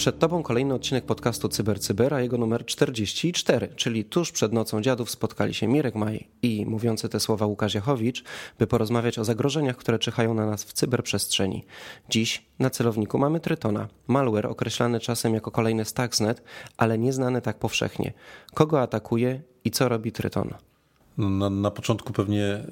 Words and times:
Przed 0.00 0.18
Tobą 0.18 0.42
kolejny 0.42 0.74
odcinek 0.74 1.04
podcastu 1.04 1.48
CyberCyber, 1.48 2.14
a 2.14 2.20
jego 2.20 2.38
numer 2.38 2.64
44, 2.64 3.68
czyli 3.76 4.04
tuż 4.04 4.32
przed 4.32 4.52
nocą 4.52 4.82
dziadów 4.82 5.10
spotkali 5.10 5.54
się 5.54 5.68
Mirek 5.68 5.94
Maj 5.94 6.28
i 6.42 6.66
mówiący 6.66 7.08
te 7.08 7.20
słowa 7.20 7.46
Łukasz 7.46 7.74
Jachowicz, 7.74 8.24
by 8.58 8.66
porozmawiać 8.66 9.18
o 9.18 9.24
zagrożeniach, 9.24 9.76
które 9.76 9.98
czyhają 9.98 10.34
na 10.34 10.46
nas 10.46 10.64
w 10.64 10.72
cyberprzestrzeni. 10.72 11.64
Dziś 12.08 12.44
na 12.58 12.70
celowniku 12.70 13.18
mamy 13.18 13.40
Trytona, 13.40 13.88
malware 14.06 14.46
określany 14.46 15.00
czasem 15.00 15.34
jako 15.34 15.50
kolejny 15.50 15.84
Stuxnet, 15.84 16.42
ale 16.76 16.98
nieznany 16.98 17.42
tak 17.42 17.58
powszechnie. 17.58 18.12
Kogo 18.54 18.82
atakuje 18.82 19.42
i 19.64 19.70
co 19.70 19.88
robi 19.88 20.12
Tryton? 20.12 20.54
No, 21.18 21.30
na, 21.30 21.50
na 21.50 21.70
początku 21.70 22.12
pewnie 22.12 22.64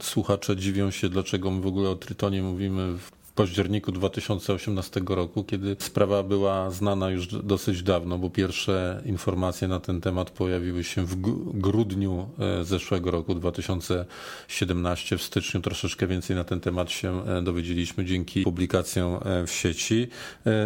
y, 0.00 0.02
słuchacze 0.02 0.56
dziwią 0.56 0.90
się, 0.90 1.08
dlaczego 1.08 1.50
my 1.50 1.60
w 1.60 1.66
ogóle 1.66 1.90
o 1.90 1.96
Trytonie 1.96 2.42
mówimy 2.42 2.98
w 2.98 3.19
październiku 3.40 3.92
2018 3.92 5.00
roku, 5.08 5.44
kiedy 5.44 5.76
sprawa 5.78 6.22
była 6.22 6.70
znana 6.70 7.10
już 7.10 7.26
dosyć 7.26 7.82
dawno, 7.82 8.18
bo 8.18 8.30
pierwsze 8.30 9.02
informacje 9.04 9.68
na 9.68 9.80
ten 9.80 10.00
temat 10.00 10.30
pojawiły 10.30 10.84
się 10.84 11.04
w 11.04 11.16
grudniu 11.60 12.28
e, 12.38 12.64
zeszłego 12.64 13.10
roku 13.10 13.34
2017. 13.34 15.18
W 15.18 15.22
styczniu 15.22 15.60
troszeczkę 15.60 16.06
więcej 16.06 16.36
na 16.36 16.44
ten 16.44 16.60
temat 16.60 16.90
się 16.90 17.26
e, 17.26 17.42
dowiedzieliśmy 17.42 18.04
dzięki 18.04 18.42
publikacjom 18.42 19.20
e, 19.24 19.46
w 19.46 19.52
sieci. 19.52 20.08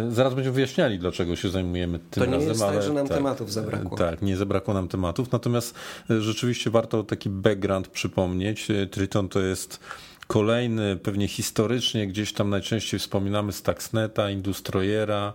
Zaraz 0.09 0.33
będziemy 0.33 0.55
wyjaśniali, 0.55 0.99
dlaczego 0.99 1.35
się 1.35 1.49
zajmujemy 1.49 1.99
tym. 1.99 2.23
To 2.23 2.25
nie 2.25 2.31
razem, 2.31 2.49
jest 2.49 2.59
tak, 2.59 2.69
ale 2.69 2.77
tak, 2.77 2.87
że 2.87 2.93
nam 2.93 3.07
tak, 3.07 3.17
tematów 3.17 3.53
zabrakło. 3.53 3.97
Tak, 3.97 4.21
nie 4.21 4.37
zabrakło 4.37 4.73
nam 4.73 4.87
tematów. 4.87 5.31
Natomiast 5.31 5.75
rzeczywiście 6.19 6.69
warto 6.69 7.03
taki 7.03 7.29
background 7.29 7.87
przypomnieć. 7.87 8.67
Triton 8.91 9.29
to 9.29 9.39
jest 9.39 9.79
Kolejny, 10.27 10.95
pewnie 10.95 11.27
historycznie, 11.27 12.07
gdzieś 12.07 12.33
tam 12.33 12.49
najczęściej 12.49 12.99
wspominamy 12.99 13.51
Stuxneta, 13.51 14.29
Industrojera, 14.29 15.33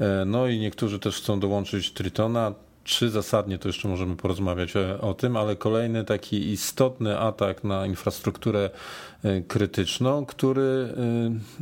e, 0.00 0.24
no 0.26 0.46
i 0.46 0.58
niektórzy 0.58 0.98
też 0.98 1.16
chcą 1.16 1.40
dołączyć 1.40 1.92
Tritona. 1.92 2.54
Czy 2.84 3.10
zasadnie 3.10 3.58
to 3.58 3.68
jeszcze 3.68 3.88
możemy 3.88 4.16
porozmawiać 4.16 4.76
o, 4.76 5.00
o 5.00 5.14
tym, 5.14 5.36
ale 5.36 5.56
kolejny 5.56 6.04
taki 6.04 6.50
istotny 6.50 7.18
atak 7.18 7.64
na 7.64 7.86
infrastrukturę 7.86 8.70
E, 8.70 9.11
krytyczną, 9.48 10.26
który 10.26 10.94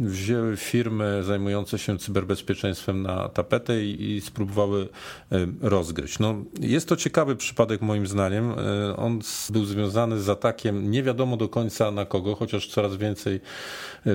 e, 0.01 0.05
wzięły 0.07 0.57
firmy 0.57 1.23
zajmujące 1.25 1.79
się 1.79 1.99
cyberbezpieczeństwem 1.99 3.03
na 3.03 3.29
tapetę 3.29 3.85
i, 3.85 4.17
i 4.17 4.21
spróbowały 4.21 4.89
e, 5.33 5.47
rozgryźć. 5.61 6.19
No, 6.19 6.35
jest 6.61 6.89
to 6.89 6.97
ciekawy 6.97 7.37
przypadek 7.37 7.81
moim 7.81 8.07
zdaniem. 8.07 8.55
On 8.97 9.21
był 9.51 9.65
związany 9.65 10.21
z 10.21 10.29
atakiem 10.29 10.91
nie 10.91 11.03
wiadomo 11.03 11.37
do 11.37 11.49
końca 11.49 11.91
na 11.91 12.05
kogo, 12.05 12.35
chociaż 12.35 12.69
coraz 12.69 12.97
więcej 12.97 13.41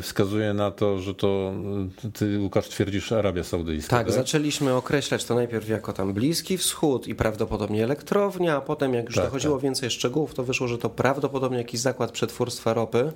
wskazuje 0.01 0.53
na 0.53 0.71
to, 0.71 0.99
że 0.99 1.15
to 1.15 1.53
ty 2.13 2.39
Łukasz 2.39 2.69
twierdzisz 2.69 3.11
Arabia 3.11 3.43
Saudyjska. 3.43 3.97
Tak, 3.97 4.07
tak? 4.07 4.15
zaczęliśmy 4.15 4.73
określać 4.73 5.25
to 5.25 5.35
najpierw 5.35 5.69
jako 5.69 5.93
tam 5.93 6.13
Bliski 6.13 6.57
Wschód 6.57 7.07
i 7.07 7.15
prawdopodobnie 7.15 7.83
elektrownia, 7.83 8.57
a 8.57 8.61
potem 8.61 8.93
jak 8.93 9.05
już 9.05 9.15
tak, 9.15 9.25
dochodziło 9.25 9.55
tak. 9.55 9.63
więcej 9.63 9.89
szczegółów, 9.89 10.33
to 10.33 10.43
wyszło, 10.43 10.67
że 10.67 10.77
to 10.77 10.89
prawdopodobnie 10.89 11.57
jakiś 11.57 11.79
zakład 11.79 12.11
przetwórstwa 12.11 12.73
ropy. 12.73 13.11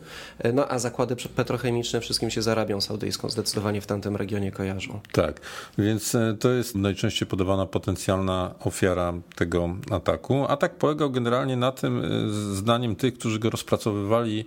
No 0.54 0.68
a 0.68 0.80
zakłady 0.80 1.16
petrochemiczne 1.36 2.02
wszystkim 2.02 2.30
się 2.30 2.42
z 2.42 2.48
Arabią 2.48 2.82
Saudyjską 2.82 3.30
zdecydowanie 3.30 3.82
w 3.82 3.88
tamtym 3.88 4.16
regionie 4.16 4.52
kojarzą. 4.52 5.00
Tak, 5.12 5.42
więc 5.78 6.16
e, 6.16 6.36
to 6.40 6.52
jest 6.52 6.76
najczęściej 6.76 7.28
podawana 7.28 7.66
potencjalna 7.66 8.56
ofiara 8.60 9.14
tego 9.36 9.70
ataku. 9.92 10.46
Atak 10.48 10.76
polegał 10.76 11.12
generalnie 11.12 11.56
na 11.56 11.72
tym, 11.72 12.02
e, 12.06 12.10
zdaniem 12.56 12.96
tych, 12.96 13.14
którzy 13.14 13.40
go 13.40 13.50
rozpracowywali, 13.50 14.46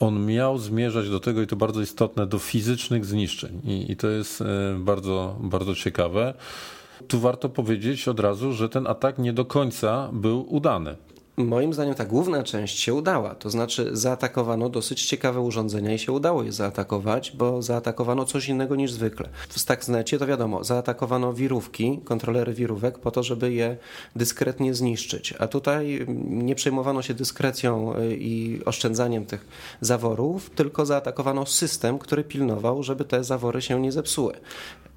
on 0.00 0.26
miał 0.26 0.58
zmierzać 0.58 1.10
do 1.10 1.20
tego, 1.20 1.42
i 1.42 1.46
to 1.46 1.56
bardzo 1.56 1.80
istotne, 1.80 2.26
do 2.26 2.38
fizycznych 2.38 3.04
zniszczeń. 3.04 3.60
I, 3.64 3.92
i 3.92 3.96
to 3.96 4.08
jest 4.08 4.40
e, 4.40 4.44
bardzo, 4.78 5.36
bardzo 5.40 5.74
ciekawe. 5.74 6.34
Tu 7.08 7.20
warto 7.20 7.48
powiedzieć 7.48 8.08
od 8.08 8.20
razu, 8.20 8.52
że 8.52 8.68
ten 8.68 8.86
atak 8.86 9.18
nie 9.18 9.32
do 9.32 9.44
końca 9.44 10.08
był 10.12 10.54
udany. 10.54 10.96
Moim 11.44 11.74
zdaniem 11.74 11.94
ta 11.94 12.04
główna 12.04 12.42
część 12.42 12.80
się 12.80 12.94
udała, 12.94 13.34
to 13.34 13.50
znaczy 13.50 13.90
zaatakowano 13.92 14.68
dosyć 14.68 15.06
ciekawe 15.06 15.40
urządzenia 15.40 15.92
i 15.94 15.98
się 15.98 16.12
udało 16.12 16.42
je 16.42 16.52
zaatakować, 16.52 17.32
bo 17.36 17.62
zaatakowano 17.62 18.24
coś 18.24 18.48
innego 18.48 18.76
niż 18.76 18.92
zwykle. 18.92 19.28
W 19.48 19.60
Stuxnecie 19.60 20.18
to 20.18 20.26
wiadomo, 20.26 20.64
zaatakowano 20.64 21.32
wirówki, 21.32 22.00
kontrolery 22.04 22.54
wirówek 22.54 22.98
po 22.98 23.10
to, 23.10 23.22
żeby 23.22 23.52
je 23.52 23.76
dyskretnie 24.16 24.74
zniszczyć, 24.74 25.34
a 25.38 25.46
tutaj 25.46 26.06
nie 26.28 26.54
przejmowano 26.54 27.02
się 27.02 27.14
dyskrecją 27.14 27.96
y, 27.96 28.16
i 28.16 28.64
oszczędzaniem 28.64 29.26
tych 29.26 29.46
zaworów, 29.80 30.50
tylko 30.50 30.86
zaatakowano 30.86 31.46
system, 31.46 31.98
który 31.98 32.24
pilnował, 32.24 32.82
żeby 32.82 33.04
te 33.04 33.24
zawory 33.24 33.62
się 33.62 33.80
nie 33.80 33.92
zepsuły 33.92 34.34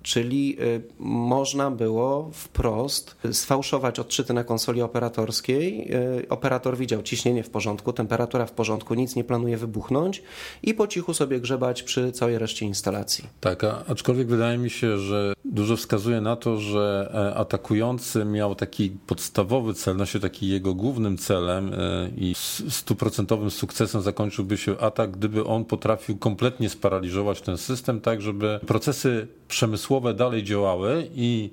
czyli 0.03 0.57
y, 0.61 0.81
można 0.99 1.71
było 1.71 2.29
wprost 2.33 3.15
sfałszować 3.31 3.99
odczyty 3.99 4.33
na 4.33 4.43
konsoli 4.43 4.81
operatorskiej. 4.81 5.93
Y, 6.21 6.29
operator 6.29 6.77
widział 6.77 7.01
ciśnienie 7.01 7.43
w 7.43 7.49
porządku, 7.49 7.93
temperatura 7.93 8.45
w 8.45 8.51
porządku, 8.51 8.93
nic 8.93 9.15
nie 9.15 9.23
planuje 9.23 9.57
wybuchnąć 9.57 10.23
i 10.63 10.73
po 10.73 10.87
cichu 10.87 11.13
sobie 11.13 11.39
grzebać 11.39 11.83
przy 11.83 12.11
całej 12.11 12.37
reszcie 12.37 12.65
instalacji. 12.65 13.27
Tak, 13.39 13.63
aczkolwiek 13.87 14.27
wydaje 14.27 14.57
mi 14.57 14.69
się, 14.69 14.97
że 14.97 15.33
dużo 15.45 15.77
wskazuje 15.77 16.21
na 16.21 16.35
to, 16.35 16.57
że 16.57 17.11
e, 17.13 17.35
atakujący 17.35 18.25
miał 18.25 18.55
taki 18.55 18.89
podstawowy 18.89 19.73
cel, 19.73 19.97
no 19.97 20.05
się 20.05 20.19
taki 20.19 20.47
jego 20.47 20.73
głównym 20.73 21.17
celem 21.17 21.73
e, 21.73 22.09
i 22.17 22.35
stuprocentowym 22.69 23.51
sukcesem 23.51 24.01
zakończyłby 24.01 24.57
się 24.57 24.77
atak, 24.79 25.11
gdyby 25.11 25.45
on 25.45 25.65
potrafił 25.65 26.17
kompletnie 26.17 26.69
sparaliżować 26.69 27.41
ten 27.41 27.57
system, 27.57 28.01
tak 28.01 28.21
żeby 28.21 28.59
procesy 28.67 29.27
przemysłowe 29.47 29.92
dalej 30.13 30.43
działały 30.43 31.07
i 31.15 31.49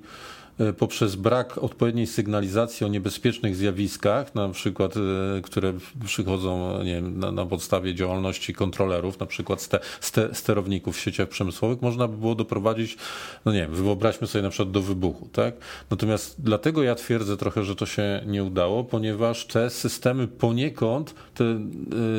poprzez 0.77 1.15
brak 1.15 1.57
odpowiedniej 1.57 2.07
sygnalizacji 2.07 2.85
o 2.85 2.89
niebezpiecznych 2.89 3.55
zjawiskach, 3.55 4.35
na 4.35 4.49
przykład, 4.49 4.93
e, 4.97 5.41
które 5.41 5.73
przychodzą 6.05 6.83
nie 6.83 6.95
wiem, 6.95 7.19
na, 7.19 7.31
na, 7.31 7.45
podstawie 7.45 7.95
działalności 7.95 8.53
kontrolerów, 8.53 9.19
na 9.19 9.25
przykład 9.25 9.61
ste, 9.61 9.79
ste, 10.01 10.35
sterowników 10.35 10.97
w 10.97 10.99
sieciach 10.99 11.29
przemysłowych, 11.29 11.81
można 11.81 12.07
by 12.07 12.17
było 12.17 12.35
doprowadzić, 12.35 12.97
no 13.45 13.53
nie 13.53 13.59
wiem, 13.59 13.75
wyobraźmy 13.75 14.27
sobie 14.27 14.41
na 14.41 14.49
przykład 14.49 14.71
do 14.71 14.81
wybuchu, 14.81 15.29
tak? 15.31 15.55
Natomiast 15.89 16.35
dlatego 16.39 16.83
ja 16.83 16.95
twierdzę 16.95 17.37
trochę, 17.37 17.63
że 17.63 17.75
to 17.75 17.85
się 17.85 18.21
nie 18.25 18.43
udało, 18.43 18.83
ponieważ 18.83 19.45
te 19.45 19.69
systemy 19.69 20.27
poniekąd, 20.27 21.15
te 21.33 21.43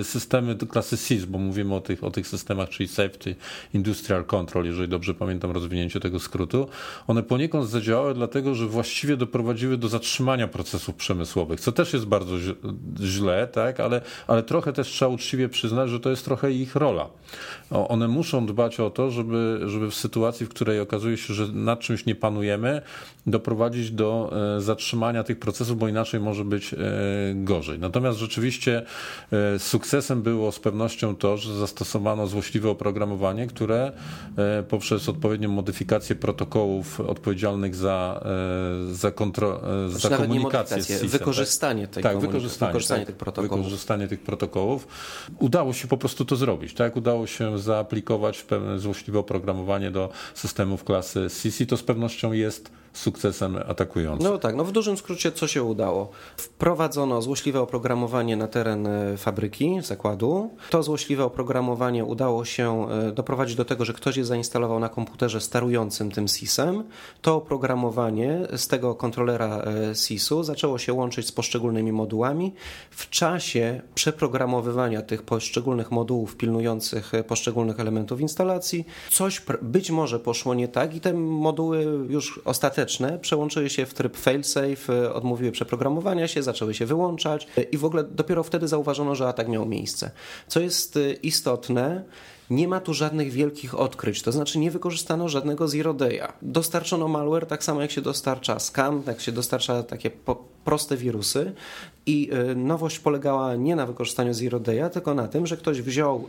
e, 0.00 0.04
systemy 0.04 0.56
klasy 0.56 0.96
SIS, 0.96 1.24
bo 1.24 1.38
mówimy 1.38 1.74
o 1.74 1.80
tych, 1.80 2.04
o 2.04 2.10
tych 2.10 2.26
systemach, 2.26 2.68
czyli 2.68 2.88
Safety 2.88 3.36
Industrial 3.74 4.24
Control, 4.24 4.64
jeżeli 4.64 4.88
dobrze 4.88 5.14
pamiętam 5.14 5.50
rozwinięcie 5.50 6.00
tego 6.00 6.20
skrótu, 6.20 6.68
one 7.06 7.22
poniekąd 7.22 7.68
zadziałały 7.68 8.14
dlatego, 8.22 8.54
że 8.54 8.66
właściwie 8.66 9.16
doprowadziły 9.16 9.76
do 9.76 9.88
zatrzymania 9.88 10.48
procesów 10.48 10.94
przemysłowych, 10.94 11.60
co 11.60 11.72
też 11.72 11.92
jest 11.92 12.06
bardzo 12.06 12.34
źle, 13.00 13.46
tak? 13.46 13.80
ale, 13.80 14.00
ale 14.26 14.42
trochę 14.42 14.72
też 14.72 14.88
trzeba 14.88 15.08
uczciwie 15.08 15.48
przyznać, 15.48 15.90
że 15.90 16.00
to 16.00 16.10
jest 16.10 16.24
trochę 16.24 16.52
ich 16.52 16.76
rola. 16.76 17.08
One 17.70 18.08
muszą 18.08 18.46
dbać 18.46 18.80
o 18.80 18.90
to, 18.90 19.10
żeby, 19.10 19.60
żeby 19.66 19.90
w 19.90 19.94
sytuacji, 19.94 20.46
w 20.46 20.48
której 20.48 20.80
okazuje 20.80 21.16
się, 21.16 21.34
że 21.34 21.46
nad 21.52 21.80
czymś 21.80 22.06
nie 22.06 22.14
panujemy, 22.14 22.82
doprowadzić 23.26 23.90
do 23.90 24.32
e, 24.56 24.60
zatrzymania 24.60 25.24
tych 25.24 25.38
procesów, 25.38 25.78
bo 25.78 25.88
inaczej 25.88 26.20
może 26.20 26.44
być 26.44 26.74
e, 26.74 26.78
gorzej. 27.34 27.78
Natomiast 27.78 28.18
rzeczywiście 28.18 28.82
e, 29.32 29.58
sukcesem 29.58 30.22
było 30.22 30.52
z 30.52 30.58
pewnością 30.58 31.16
to, 31.16 31.36
że 31.36 31.58
zastosowano 31.58 32.26
złośliwe 32.26 32.70
oprogramowanie, 32.70 33.46
które 33.46 33.92
poprzez 34.68 35.08
odpowiednią 35.08 35.48
modyfikację 35.48 36.16
protokołów 36.16 37.00
odpowiedzialnych 37.00 37.74
za 37.74 38.11
E, 38.20 38.94
za, 38.94 39.10
kontro, 39.10 39.60
e, 39.86 39.90
znaczy 39.90 40.08
za 40.08 40.16
komunikację 40.16 40.82
z 40.82 40.86
CISem, 40.86 41.08
wykorzystanie, 41.08 41.88
tej 41.88 42.02
tak, 42.02 42.18
wykorzystanie, 42.18 42.70
wykorzystanie 42.70 43.00
tak, 43.00 43.06
tych 43.06 43.16
protokołów. 43.16 43.64
Wykorzystanie 43.64 44.08
tych 44.08 44.20
protokołów. 44.20 44.88
Udało 45.38 45.72
się 45.72 45.88
po 45.88 45.96
prostu 45.96 46.24
to 46.24 46.36
zrobić. 46.36 46.74
Tak? 46.74 46.96
Udało 46.96 47.26
się 47.26 47.58
zaaplikować 47.58 48.42
pewne 48.42 48.78
złośliwe 48.78 49.18
oprogramowanie 49.18 49.90
do 49.90 50.10
systemów 50.34 50.84
klasy 50.84 51.28
CC. 51.30 51.66
To 51.66 51.76
z 51.76 51.82
pewnością 51.82 52.32
jest 52.32 52.70
sukcesem 52.92 53.56
atakującym. 53.56 54.32
No 54.32 54.38
tak, 54.38 54.56
no 54.56 54.64
w 54.64 54.72
dużym 54.72 54.96
skrócie 54.96 55.32
co 55.32 55.48
się 55.48 55.62
udało? 55.62 56.10
Wprowadzono 56.36 57.22
złośliwe 57.22 57.60
oprogramowanie 57.60 58.36
na 58.36 58.48
teren 58.48 58.86
e, 58.86 59.16
fabryki, 59.16 59.80
zakładu. 59.82 60.50
To 60.70 60.82
złośliwe 60.82 61.24
oprogramowanie 61.24 62.04
udało 62.04 62.44
się 62.44 62.90
e, 62.90 63.12
doprowadzić 63.12 63.56
do 63.56 63.64
tego, 63.64 63.84
że 63.84 63.92
ktoś 63.92 64.16
je 64.16 64.24
zainstalował 64.24 64.80
na 64.80 64.88
komputerze 64.88 65.40
sterującym 65.40 66.10
tym 66.10 66.28
SIS-em. 66.28 66.84
To 67.22 67.36
oprogramowanie 67.36 68.40
z 68.56 68.68
tego 68.68 68.94
kontrolera 68.94 69.64
SIS-u 69.94 70.42
zaczęło 70.42 70.78
się 70.78 70.92
łączyć 70.92 71.26
z 71.26 71.32
poszczególnymi 71.32 71.92
modułami. 71.92 72.54
W 72.90 73.10
czasie 73.10 73.80
przeprogramowywania 73.94 75.02
tych 75.02 75.22
poszczególnych 75.22 75.90
modułów 75.90 76.36
pilnujących 76.36 77.12
poszczególnych 77.26 77.80
elementów 77.80 78.20
instalacji, 78.20 78.86
coś 79.10 79.42
być 79.62 79.90
może 79.90 80.20
poszło 80.20 80.54
nie 80.54 80.68
tak 80.68 80.96
i 80.96 81.00
te 81.00 81.14
moduły 81.14 82.06
już 82.08 82.40
ostateczne 82.82 83.18
przełączyły 83.18 83.70
się 83.70 83.86
w 83.86 83.94
tryb 83.94 84.16
failsafe, 84.16 85.14
odmówiły 85.14 85.52
przeprogramowania 85.52 86.28
się, 86.28 86.42
zaczęły 86.42 86.74
się 86.74 86.86
wyłączać 86.86 87.46
i 87.72 87.78
w 87.78 87.84
ogóle 87.84 88.04
dopiero 88.04 88.42
wtedy 88.42 88.68
zauważono, 88.68 89.14
że 89.14 89.28
atak 89.28 89.48
miał 89.48 89.66
miejsce. 89.66 90.10
Co 90.48 90.60
jest 90.60 90.98
istotne, 91.22 92.04
nie 92.50 92.68
ma 92.68 92.80
tu 92.80 92.94
żadnych 92.94 93.32
wielkich 93.32 93.78
odkryć, 93.78 94.22
to 94.22 94.32
znaczy 94.32 94.58
nie 94.58 94.70
wykorzystano 94.70 95.28
żadnego 95.28 95.68
zero 95.68 95.94
day'a. 95.94 96.32
Dostarczono 96.42 97.08
malware 97.08 97.46
tak 97.46 97.64
samo 97.64 97.82
jak 97.82 97.90
się 97.90 98.00
dostarcza 98.00 98.58
scam, 98.58 99.02
jak 99.06 99.20
się 99.20 99.32
dostarcza 99.32 99.82
takie 99.82 100.10
proste 100.64 100.96
wirusy 100.96 101.52
i 102.06 102.30
nowość 102.56 102.98
polegała 102.98 103.56
nie 103.56 103.76
na 103.76 103.86
wykorzystaniu 103.86 104.34
zero 104.34 104.60
day'a, 104.60 104.90
tylko 104.90 105.14
na 105.14 105.28
tym, 105.28 105.46
że 105.46 105.56
ktoś 105.56 105.82
wziął 105.82 106.28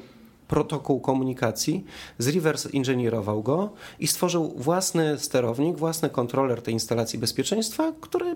protokół 0.54 1.00
komunikacji, 1.02 1.84
zreverse 2.18 2.70
inżynierował 2.70 3.44
go 3.44 3.70
i 4.00 4.08
stworzył 4.08 4.54
własny 4.58 5.20
sterownik, 5.20 5.78
własny 5.78 6.10
kontroler 6.10 6.62
tej 6.62 6.74
instalacji 6.74 7.20
bezpieczeństwa, 7.20 7.92
który 8.02 8.36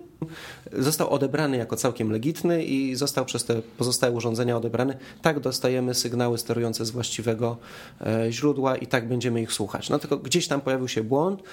został 0.73 1.09
odebrany 1.09 1.57
jako 1.57 1.75
całkiem 1.75 2.11
legitny 2.11 2.63
i 2.63 2.95
został 2.95 3.25
przez 3.25 3.45
te 3.45 3.61
pozostałe 3.61 4.13
urządzenia 4.13 4.57
odebrany. 4.57 4.97
Tak 5.21 5.39
dostajemy 5.39 5.93
sygnały 5.93 6.37
sterujące 6.37 6.85
z 6.85 6.91
właściwego 6.91 7.57
e, 8.01 8.31
źródła 8.31 8.75
i 8.77 8.87
tak 8.87 9.07
będziemy 9.07 9.41
ich 9.41 9.53
słuchać. 9.53 9.89
No 9.89 9.99
tylko 9.99 10.17
gdzieś 10.17 10.47
tam 10.47 10.61
pojawił 10.61 10.87
się 10.87 11.03
błąd, 11.03 11.43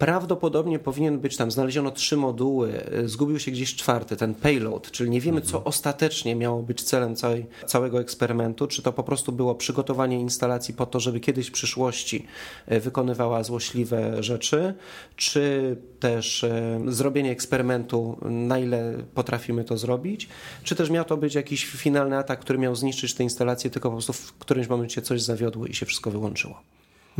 Prawdopodobnie 0.00 0.78
powinien 0.78 1.18
być 1.18 1.36
tam, 1.36 1.50
znaleziono 1.50 1.90
trzy 1.90 2.16
moduły, 2.16 2.84
e, 2.84 3.08
zgubił 3.08 3.38
się 3.38 3.50
gdzieś 3.50 3.74
czwarty, 3.74 4.16
ten 4.16 4.34
payload, 4.34 4.90
czyli 4.90 5.10
nie 5.10 5.20
wiemy, 5.20 5.40
co 5.40 5.46
mhm. 5.46 5.64
ostatecznie 5.64 6.36
miało 6.36 6.62
być 6.62 6.82
celem 6.82 7.16
całej, 7.16 7.46
całego 7.66 8.00
eksperymentu, 8.00 8.66
czy 8.66 8.82
to 8.82 8.92
po 8.92 9.02
prostu 9.02 9.32
było 9.32 9.54
przygotowanie 9.54 10.09
instalacji 10.18 10.74
po 10.74 10.86
to, 10.86 11.00
żeby 11.00 11.20
kiedyś 11.20 11.48
w 11.48 11.52
przyszłości 11.52 12.26
e, 12.66 12.80
wykonywała 12.80 13.42
złośliwe 13.42 14.22
rzeczy, 14.22 14.74
czy 15.16 15.76
też 16.00 16.44
e, 16.44 16.80
zrobienie 16.86 17.30
eksperymentu, 17.30 18.18
na 18.22 18.58
ile 18.58 18.94
potrafimy 19.14 19.64
to 19.64 19.78
zrobić, 19.78 20.28
czy 20.64 20.74
też 20.74 20.90
miał 20.90 21.04
to 21.04 21.16
być 21.16 21.34
jakiś 21.34 21.66
finalny 21.66 22.16
atak, 22.16 22.40
który 22.40 22.58
miał 22.58 22.76
zniszczyć 22.76 23.14
te 23.14 23.22
instalacje, 23.22 23.70
tylko 23.70 23.88
po 23.88 23.96
prostu 23.96 24.12
w 24.12 24.32
którymś 24.32 24.68
momencie 24.68 25.02
coś 25.02 25.22
zawiodło 25.22 25.66
i 25.66 25.74
się 25.74 25.86
wszystko 25.86 26.10
wyłączyło. 26.10 26.62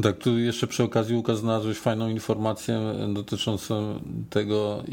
Tak, 0.03 0.19
tu 0.19 0.39
jeszcze 0.39 0.67
przy 0.67 0.83
okazji 0.83 1.23
znalazłeś 1.35 1.79
fajną 1.79 2.09
informację 2.09 2.81
dotyczącą 3.15 4.01
tego, 4.31 4.85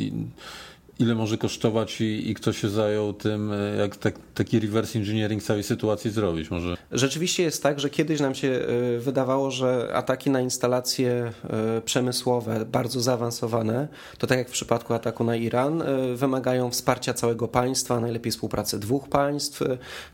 ile 1.00 1.16
może 1.16 1.38
kosztować 1.38 2.02
i, 2.02 2.30
i, 2.30 2.34
kto 2.34 2.54
się 2.54 2.70
zajął 2.70 3.14
tym, 3.14 3.52
e, 3.52 3.76
jak 3.76 3.96
tak, 3.96 4.16
taki 4.34 4.60
reverse 4.60 5.00
engineering 5.00 5.44
całej 5.44 5.64
sytuacji 5.64 6.12
zrobić 6.12 6.52
może. 6.52 6.78
Rzeczywiście 6.92 7.44
jest 7.44 7.64
tak, 7.64 7.80
że 7.80 7.90
kiedyś 7.90 8.20
nam 8.20 8.36
się 8.36 8.48
e, 8.48 9.00
wydawało, 9.00 9.52
że 9.52 9.90
ataki 9.94 10.30
na 10.30 10.42
instalacje 10.42 11.32
e, 11.50 11.82
przemysłowe, 11.82 12.66
bardzo 12.66 13.02
zaawansowane, 13.02 13.88
to 14.18 14.28
tak 14.28 14.38
jak 14.38 14.50
w 14.50 14.52
przypadku 14.52 14.94
ataku 14.94 15.24
na 15.24 15.36
Iran, 15.36 15.84
wymagają 16.16 16.72
wsparcia 16.72 17.14
całego 17.14 17.48
państwa, 17.48 18.00
najlepiej 18.00 18.32
współpracy 18.32 18.80
dwóch 18.80 19.10
państw, 19.10 19.64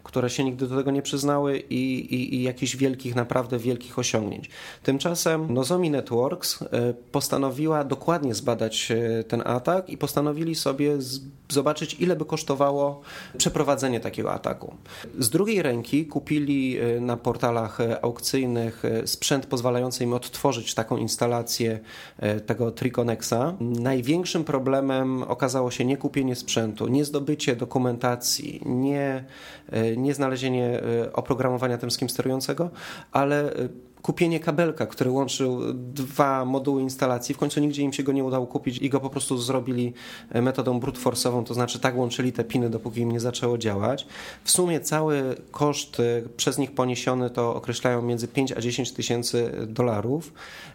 które 0.03 0.29
się 0.29 0.43
nigdy 0.43 0.67
do 0.67 0.77
tego 0.77 0.91
nie 0.91 1.01
przyznały 1.01 1.59
i, 1.59 1.99
i, 2.15 2.35
i 2.35 2.43
jakichś 2.43 2.75
wielkich, 2.75 3.15
naprawdę 3.15 3.59
wielkich 3.59 3.99
osiągnięć. 3.99 4.49
Tymczasem 4.83 5.53
Nozomi 5.53 5.89
Networks 5.89 6.59
postanowiła 7.11 7.83
dokładnie 7.83 8.33
zbadać 8.33 8.91
ten 9.27 9.41
atak 9.45 9.89
i 9.89 9.97
postanowili 9.97 10.55
sobie 10.55 10.72
sobie 10.73 10.97
zobaczyć, 11.49 11.93
ile 11.99 12.15
by 12.15 12.25
kosztowało 12.25 13.01
przeprowadzenie 13.37 13.99
takiego 13.99 14.33
ataku. 14.33 14.75
Z 15.19 15.29
drugiej 15.29 15.61
ręki 15.61 16.05
kupili 16.05 16.77
e, 16.79 16.99
na 16.99 17.17
portalach 17.17 17.79
e, 17.79 18.03
aukcyjnych 18.03 18.85
e, 18.85 19.07
sprzęt 19.07 19.45
pozwalający 19.45 20.03
im 20.03 20.13
odtworzyć 20.13 20.73
taką 20.73 20.97
instalację 20.97 21.79
tego 22.45 22.71
Triconexa. 22.71 23.53
Największym 23.59 24.43
problemem 24.43 25.23
okazało 25.23 25.71
się 25.71 25.85
nie 25.85 25.97
kupienie 25.97 26.35
sprzętu, 26.35 26.87
nie 26.87 27.05
zdobycie 27.05 27.55
dokumentacji, 27.55 28.61
nie, 28.65 29.23
nie 29.97 30.13
znalezienie 30.13 30.81
oprogramowania 31.13 31.77
tym 31.77 31.89
sterującego, 32.09 32.69
ale 33.11 33.51
kupienie 34.03 34.39
kabelka, 34.39 34.85
który 34.85 35.11
łączył 35.11 35.73
dwa 35.73 36.45
moduły 36.45 36.81
instalacji. 36.81 37.35
W 37.35 37.37
końcu 37.37 37.59
nigdzie 37.59 37.81
im 37.81 37.93
się 37.93 38.03
go 38.03 38.11
nie 38.11 38.23
udało 38.23 38.47
kupić 38.47 38.77
i 38.77 38.89
go 38.89 38.99
po 38.99 39.09
prostu 39.09 39.37
zrobili 39.37 39.93
e, 40.29 40.41
metodą 40.41 40.79
brute 40.79 40.99
to 41.45 41.53
znaczy 41.53 41.79
tak 41.79 41.97
łączyli 41.97 42.33
te 42.33 42.43
piny, 42.43 42.69
dopóki 42.69 42.99
im 42.99 43.11
nie 43.11 43.19
zaczęło 43.19 43.57
działać. 43.57 44.07
W 44.43 44.51
sumie 44.51 44.79
cały 44.79 45.35
koszt 45.51 45.99
e, 45.99 46.21
przez 46.37 46.57
nich 46.57 46.71
poniesiony 46.71 47.29
to 47.29 47.55
określają 47.55 48.01
między 48.01 48.27
5 48.27 48.51
a 48.51 48.61
10 48.61 48.91
tysięcy 48.91 49.51
dolarów. 49.67 50.33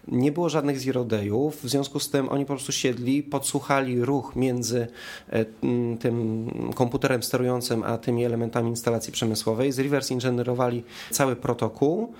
Nie 0.08 0.32
było 0.32 0.48
żadnych 0.48 0.80
zero 0.80 1.04
dayów, 1.04 1.56
w 1.62 1.68
związku 1.68 2.00
z 2.00 2.10
tym 2.10 2.28
oni 2.28 2.44
po 2.44 2.54
prostu 2.54 2.72
siedli, 2.72 3.22
podsłuchali 3.22 4.04
ruch 4.04 4.36
między 4.36 4.86
e, 5.28 5.44
tym 6.00 6.50
komputerem 6.74 7.22
sterującym 7.22 7.82
a 7.82 7.98
tymi 7.98 8.24
elementami 8.24 8.70
instalacji 8.70 9.12
przemysłowej, 9.12 9.72
zreverse 9.72 10.14
inżynierowali 10.14 10.84
cały 11.10 11.36
protokół, 11.36 12.12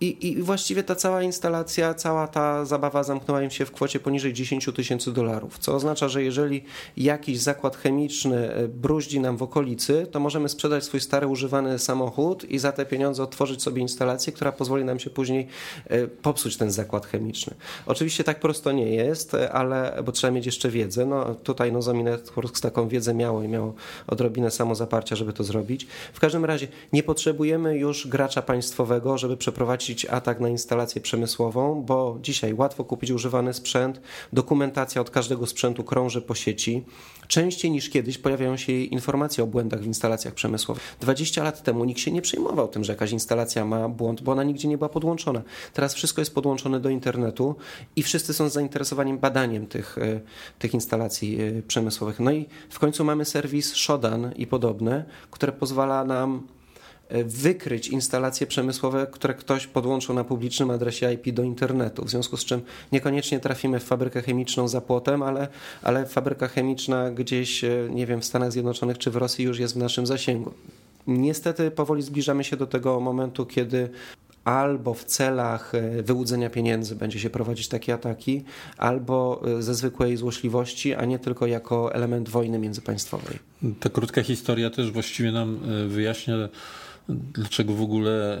i, 0.00 0.28
I 0.28 0.42
właściwie 0.42 0.82
ta 0.82 0.94
cała 0.94 1.22
instalacja, 1.22 1.94
cała 1.94 2.28
ta 2.28 2.64
zabawa 2.64 3.02
zamknęła 3.02 3.42
im 3.42 3.50
się 3.50 3.66
w 3.66 3.72
kwocie 3.72 4.00
poniżej 4.00 4.32
10 4.32 4.68
tysięcy 4.76 5.12
dolarów, 5.12 5.58
co 5.58 5.74
oznacza, 5.74 6.08
że 6.08 6.22
jeżeli 6.22 6.64
jakiś 6.96 7.38
zakład 7.38 7.76
chemiczny 7.76 8.54
e, 8.54 8.68
bruździ 8.68 9.20
nam 9.20 9.36
w 9.36 9.42
okolicy, 9.42 10.06
to 10.10 10.20
możemy 10.20 10.48
sprzedać 10.48 10.84
swój 10.84 11.00
stary 11.00 11.26
używany 11.26 11.78
samochód 11.78 12.44
i 12.44 12.58
za 12.58 12.72
te 12.72 12.86
pieniądze 12.86 13.22
otworzyć 13.22 13.62
sobie 13.62 13.82
instalację, 13.82 14.32
która 14.32 14.52
pozwoli 14.52 14.84
nam 14.84 14.98
się 14.98 15.10
później 15.10 15.46
e, 15.86 16.06
popsuć 16.06 16.56
ten 16.56 16.70
zakład 16.70 17.06
chemiczny. 17.06 17.54
Oczywiście 17.86 18.24
tak 18.24 18.40
prosto 18.40 18.72
nie 18.72 18.94
jest, 18.94 19.34
e, 19.34 19.52
ale 19.52 20.02
bo 20.04 20.12
trzeba 20.12 20.30
mieć 20.30 20.46
jeszcze 20.46 20.70
wiedzę. 20.70 21.06
No, 21.06 21.34
tutaj 21.34 21.72
Nozomi 21.72 22.04
Networks 22.04 22.60
taką 22.60 22.88
wiedzę 22.88 23.14
miało 23.14 23.42
i 23.42 23.48
miało 23.48 23.74
odrobinę 24.06 24.50
samozaparcia, 24.50 25.16
żeby 25.16 25.32
to 25.32 25.44
zrobić. 25.44 25.86
W 26.12 26.20
każdym 26.20 26.44
razie 26.44 26.68
nie 26.92 27.02
potrzebujemy 27.02 27.78
już 27.78 28.06
gracza 28.06 28.42
państwowego, 28.42 29.18
żeby 29.18 29.36
przeprowadzić 29.36 29.87
atak 30.10 30.40
na 30.40 30.48
instalację 30.48 31.00
przemysłową, 31.00 31.82
bo 31.82 32.18
dzisiaj 32.22 32.54
łatwo 32.54 32.84
kupić 32.84 33.10
używany 33.10 33.54
sprzęt, 33.54 34.00
dokumentacja 34.32 35.00
od 35.00 35.10
każdego 35.10 35.46
sprzętu 35.46 35.84
krąży 35.84 36.22
po 36.22 36.34
sieci. 36.34 36.84
Częściej 37.28 37.70
niż 37.70 37.90
kiedyś 37.90 38.18
pojawiają 38.18 38.56
się 38.56 38.72
informacje 38.72 39.44
o 39.44 39.46
błędach 39.46 39.80
w 39.80 39.86
instalacjach 39.86 40.34
przemysłowych. 40.34 40.96
20 41.00 41.42
lat 41.42 41.62
temu 41.62 41.84
nikt 41.84 42.00
się 42.00 42.10
nie 42.10 42.22
przejmował 42.22 42.68
tym, 42.68 42.84
że 42.84 42.92
jakaś 42.92 43.12
instalacja 43.12 43.64
ma 43.64 43.88
błąd, 43.88 44.22
bo 44.22 44.32
ona 44.32 44.44
nigdzie 44.44 44.68
nie 44.68 44.78
była 44.78 44.88
podłączona. 44.88 45.42
Teraz 45.72 45.94
wszystko 45.94 46.20
jest 46.20 46.34
podłączone 46.34 46.80
do 46.80 46.88
internetu 46.88 47.54
i 47.96 48.02
wszyscy 48.02 48.34
są 48.34 48.48
zainteresowani 48.48 49.14
badaniem 49.14 49.66
tych, 49.66 49.98
e, 49.98 50.20
tych 50.58 50.74
instalacji 50.74 51.40
e, 51.40 51.62
przemysłowych. 51.62 52.20
No 52.20 52.30
i 52.30 52.46
w 52.70 52.78
końcu 52.78 53.04
mamy 53.04 53.24
serwis 53.24 53.74
Shodan 53.74 54.32
i 54.36 54.46
podobne, 54.46 55.04
które 55.30 55.52
pozwala 55.52 56.04
nam 56.04 56.57
wykryć 57.24 57.88
instalacje 57.88 58.46
przemysłowe, 58.46 59.06
które 59.10 59.34
ktoś 59.34 59.66
podłączył 59.66 60.14
na 60.14 60.24
publicznym 60.24 60.70
adresie 60.70 61.12
IP 61.12 61.34
do 61.34 61.42
internetu. 61.42 62.04
W 62.04 62.10
związku 62.10 62.36
z 62.36 62.44
czym 62.44 62.60
niekoniecznie 62.92 63.40
trafimy 63.40 63.80
w 63.80 63.84
fabrykę 63.84 64.22
chemiczną 64.22 64.68
za 64.68 64.80
płotem, 64.80 65.22
ale, 65.22 65.48
ale 65.82 66.06
fabryka 66.06 66.48
chemiczna 66.48 67.10
gdzieś, 67.10 67.64
e, 67.64 67.88
nie 67.90 68.06
wiem, 68.06 68.20
w 68.20 68.24
Stanach 68.24 68.52
Zjednoczonych 68.52 68.98
czy 68.98 69.10
w 69.10 69.16
Rosji 69.16 69.44
już 69.44 69.58
jest 69.58 69.74
w 69.74 69.76
naszym 69.76 70.06
zasięgu. 70.06 70.52
Niestety 71.06 71.70
powoli 71.70 72.02
zbliżamy 72.02 72.44
się 72.44 72.56
do 72.56 72.66
tego 72.66 73.00
momentu, 73.00 73.46
kiedy 73.46 73.88
albo 74.44 74.94
w 74.94 75.04
celach 75.04 75.74
e, 75.74 76.02
wyłudzenia 76.02 76.50
pieniędzy 76.50 76.96
będzie 76.96 77.20
się 77.20 77.30
prowadzić 77.30 77.68
takie 77.68 77.94
ataki, 77.94 78.44
albo 78.78 79.42
ze 79.58 79.74
zwykłej 79.74 80.16
złośliwości, 80.16 80.94
a 80.94 81.04
nie 81.04 81.18
tylko 81.18 81.46
jako 81.46 81.94
element 81.94 82.28
wojny 82.28 82.58
międzypaństwowej. 82.58 83.38
Ta 83.80 83.88
krótka 83.88 84.22
historia 84.22 84.70
też 84.70 84.90
właściwie 84.90 85.32
nam 85.32 85.58
wyjaśnia 85.88 86.36
dlaczego 87.08 87.74
w 87.74 87.82
ogóle 87.82 88.40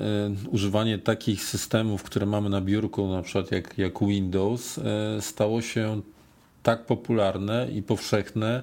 używanie 0.50 0.98
takich 0.98 1.44
systemów, 1.44 2.02
które 2.02 2.26
mamy 2.26 2.48
na 2.48 2.60
biurku, 2.60 3.08
na 3.08 3.22
przykład 3.22 3.52
jak, 3.52 3.78
jak 3.78 4.00
Windows, 4.00 4.78
e, 4.78 4.82
stało 5.22 5.62
się 5.62 6.00
tak 6.62 6.86
popularne 6.86 7.68
i 7.74 7.82
powszechne 7.82 8.62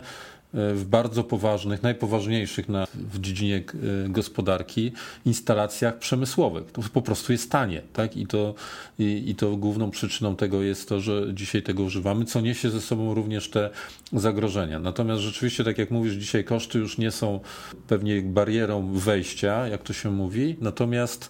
w 0.56 0.86
bardzo 0.90 1.24
poważnych, 1.24 1.84
najpoważniejszych 1.84 2.70
na, 2.70 2.88
w 3.14 3.20
dziedzinie 3.20 3.64
gospodarki 4.10 4.92
instalacjach 5.26 5.98
przemysłowych. 5.98 6.72
To 6.72 6.82
po 6.94 7.02
prostu 7.02 7.32
jest 7.32 7.52
tanie, 7.52 7.82
tak? 7.94 8.18
I 8.18 8.28
to, 8.28 8.56
i, 9.00 9.24
i 9.28 9.36
to 9.36 9.58
główną 9.58 9.92
przyczyną 9.92 10.36
tego 10.36 10.64
jest 10.64 10.90
to, 10.90 11.00
że 11.00 11.34
dzisiaj 11.34 11.64
tego 11.64 11.84
używamy, 11.84 12.26
co 12.26 12.42
niesie 12.42 12.70
ze 12.70 12.82
sobą 12.82 13.14
również 13.14 13.50
te 13.50 13.70
zagrożenia. 14.14 14.80
Natomiast 14.80 15.22
rzeczywiście, 15.22 15.64
tak 15.64 15.78
jak 15.78 15.92
mówisz, 15.92 16.14
dzisiaj 16.14 16.44
koszty 16.44 16.80
już 16.80 16.98
nie 16.98 17.12
są 17.12 17.40
pewnie 17.88 18.22
barierą 18.22 18.94
wejścia, 18.94 19.68
jak 19.68 19.84
to 19.84 19.94
się 19.94 20.12
mówi, 20.12 20.56
natomiast 20.62 21.30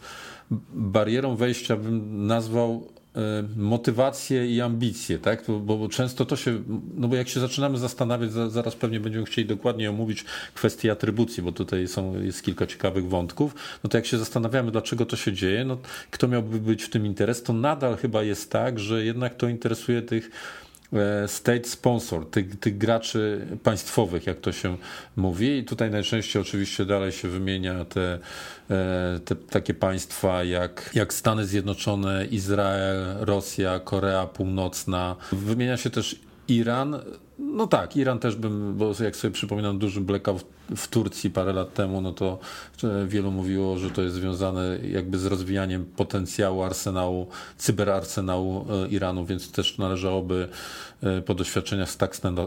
barierą 0.74 1.36
wejścia 1.36 1.76
bym 1.76 2.28
nazwał 2.28 2.88
e, 2.88 2.95
motywację 3.56 4.48
i 4.48 4.62
ambicje, 4.62 5.20
tak? 5.20 5.44
Bo, 5.62 5.90
często 5.90 6.26
to 6.26 6.36
się, 6.36 6.64
no 6.96 7.08
bo 7.08 7.16
jak 7.16 7.30
się 7.30 7.40
zaczynamy 7.40 7.78
zastanawiać, 7.78 8.32
zaraz 8.32 8.76
pewnie 8.76 9.00
będziemy 9.00 9.26
chcieli 9.26 9.48
dokładnie 9.48 9.90
omówić 9.90 10.26
kwestię 10.54 10.92
atrybucji, 10.92 11.44
bo 11.44 11.52
tutaj 11.52 11.88
są, 11.88 12.22
jest 12.22 12.44
kilka 12.44 12.68
ciekawych 12.68 13.10
wątków, 13.10 13.56
no 13.84 13.90
to 13.90 13.98
jak 13.98 14.06
się 14.06 14.18
zastanawiamy, 14.18 14.72
dlaczego 14.72 15.06
to 15.06 15.16
się 15.16 15.34
dzieje, 15.34 15.66
no 15.66 15.78
kto 16.12 16.28
miałby 16.28 16.60
być 16.60 16.84
w 16.84 16.90
tym 16.90 17.06
interes, 17.06 17.44
to 17.44 17.54
nadal 17.54 17.98
chyba 17.98 18.24
jest 18.24 18.52
tak, 18.52 18.80
że 18.80 19.06
jednak 19.06 19.36
to 19.36 19.48
interesuje 19.48 20.02
tych 20.02 20.32
state 21.28 21.64
sponsor, 21.64 22.30
tych, 22.30 22.60
tych 22.60 22.78
graczy 22.78 23.48
państwowych, 23.64 24.28
jak 24.28 24.40
to 24.40 24.52
się 24.52 24.78
mówi. 25.16 25.58
I 25.58 25.64
tutaj 25.64 25.92
najczęściej 25.92 26.42
oczywiście 26.42 26.86
dalej 26.86 27.12
się 27.12 27.28
wymienia 27.28 27.86
te, 27.86 28.20
e, 28.70 29.20
te 29.26 29.36
takie 29.36 29.74
państwa 29.74 30.44
jak, 30.44 30.92
jak 30.94 31.14
Stany 31.14 31.46
Zjednoczone, 31.46 32.26
Izrael, 32.26 33.16
Rosja, 33.20 33.80
Korea 33.80 34.28
Północna. 34.28 35.16
Wymienia 35.32 35.78
się 35.78 35.90
też 35.90 36.20
Iran. 36.48 37.00
No 37.40 37.68
tak, 37.68 37.98
Iran 37.98 38.20
też 38.20 38.36
bym, 38.36 38.78
bo 38.78 38.92
jak 39.04 39.16
sobie 39.16 39.32
przypominam 39.32 39.80
duży 39.80 40.02
blackout 40.02 40.46
w 40.76 40.88
Turcji 40.88 41.30
parę 41.30 41.54
lat 41.54 41.74
temu, 41.74 42.02
no 42.02 42.12
to 42.12 42.40
e, 42.84 43.08
wielu 43.08 43.32
mówiło, 43.32 43.78
że 43.78 43.90
to 43.90 44.02
jest 44.02 44.16
związane 44.16 44.80
jakby 44.92 45.18
z 45.18 45.26
rozwijaniem 45.26 45.86
potencjału 45.86 46.64
arsenału, 46.64 47.28
cyberarsenału 47.58 48.66
e, 48.70 48.88
Iranu, 48.88 49.26
więc 49.26 49.52
też 49.52 49.78
należałoby 49.78 50.50
e, 51.04 51.22
po 51.22 51.34
doświadczeniach 51.34 51.90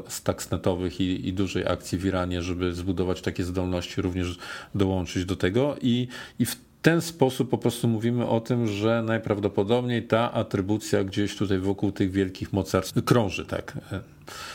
Stuxnetowych 0.09 1.01
i, 1.01 1.29
i 1.29 1.33
dużej 1.33 1.69
akcji 1.69 1.99
w 1.99 2.07
Iranie, 2.07 2.43
żeby 2.43 2.75
zbudować 2.75 3.23
takie 3.23 3.45
zdolności, 3.45 4.03
również 4.03 4.39
dołączyć 4.75 5.25
do 5.25 5.37
tego 5.37 5.77
i, 5.83 6.09
i 6.39 6.47
w 6.47 6.68
ten 6.83 7.01
sposób 7.01 7.51
po 7.51 7.59
prostu 7.59 7.89
mówimy 7.89 8.27
o 8.27 8.41
tym, 8.41 8.67
że 8.67 9.03
najprawdopodobniej 9.03 10.07
ta 10.07 10.33
atrybucja 10.33 11.05
gdzieś 11.05 11.37
tutaj 11.37 11.59
wokół 11.59 11.93
tych 11.93 12.11
wielkich 12.11 12.53
mocarstw 12.53 13.05
krąży, 13.05 13.47
tak. 13.47 13.79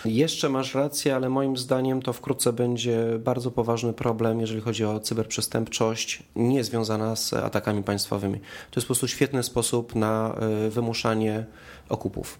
Jeszcze 0.06 0.50
masz 0.50 0.76
rację, 0.76 1.16
ale 1.16 1.30
moim 1.30 1.58
zdaniem 1.58 2.02
to 2.02 2.14
wkrótce 2.14 2.54
będzie 2.54 3.20
bardzo 3.20 3.52
poważny 3.52 3.94
problem, 3.94 4.40
jeżeli 4.40 4.62
chodzi 4.62 4.86
o 4.86 5.00
cyberprzestępczość 5.00 6.24
nie 6.36 6.64
związana 6.64 7.16
z 7.16 7.34
atakami 7.34 7.84
państwowymi. 7.84 8.40
To 8.40 8.80
jest 8.80 8.88
po 8.88 8.94
prostu 8.94 9.08
świetny 9.08 9.44
sposób 9.44 9.96
na 9.96 10.36
e, 10.36 10.70
wymuszanie 10.70 11.46
okupów. 11.90 12.40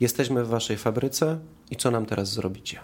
Jesteśmy 0.00 0.44
w 0.44 0.48
waszej 0.48 0.76
fabryce 0.76 1.38
i 1.70 1.76
co 1.76 1.90
nam 1.90 2.06
teraz 2.06 2.32
zrobicie? 2.32 2.80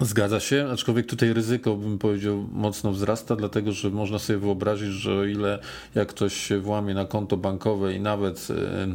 Zgadza 0.00 0.40
się, 0.40 0.68
aczkolwiek 0.72 1.06
tutaj 1.06 1.32
ryzyko, 1.32 1.76
bym 1.76 1.98
powiedział, 1.98 2.48
mocno 2.52 2.92
wzrasta, 2.92 3.36
dlatego 3.36 3.72
że 3.72 3.90
można 3.90 4.18
sobie 4.18 4.38
wyobrazić, 4.38 4.88
że 4.88 5.14
o 5.14 5.24
ile 5.24 5.58
jak 5.94 6.08
ktoś 6.08 6.34
się 6.34 6.60
włamie 6.60 6.94
na 6.94 7.04
konto 7.04 7.36
bankowe 7.36 7.94
i 7.94 8.00
nawet 8.00 8.48
e, 8.50 8.86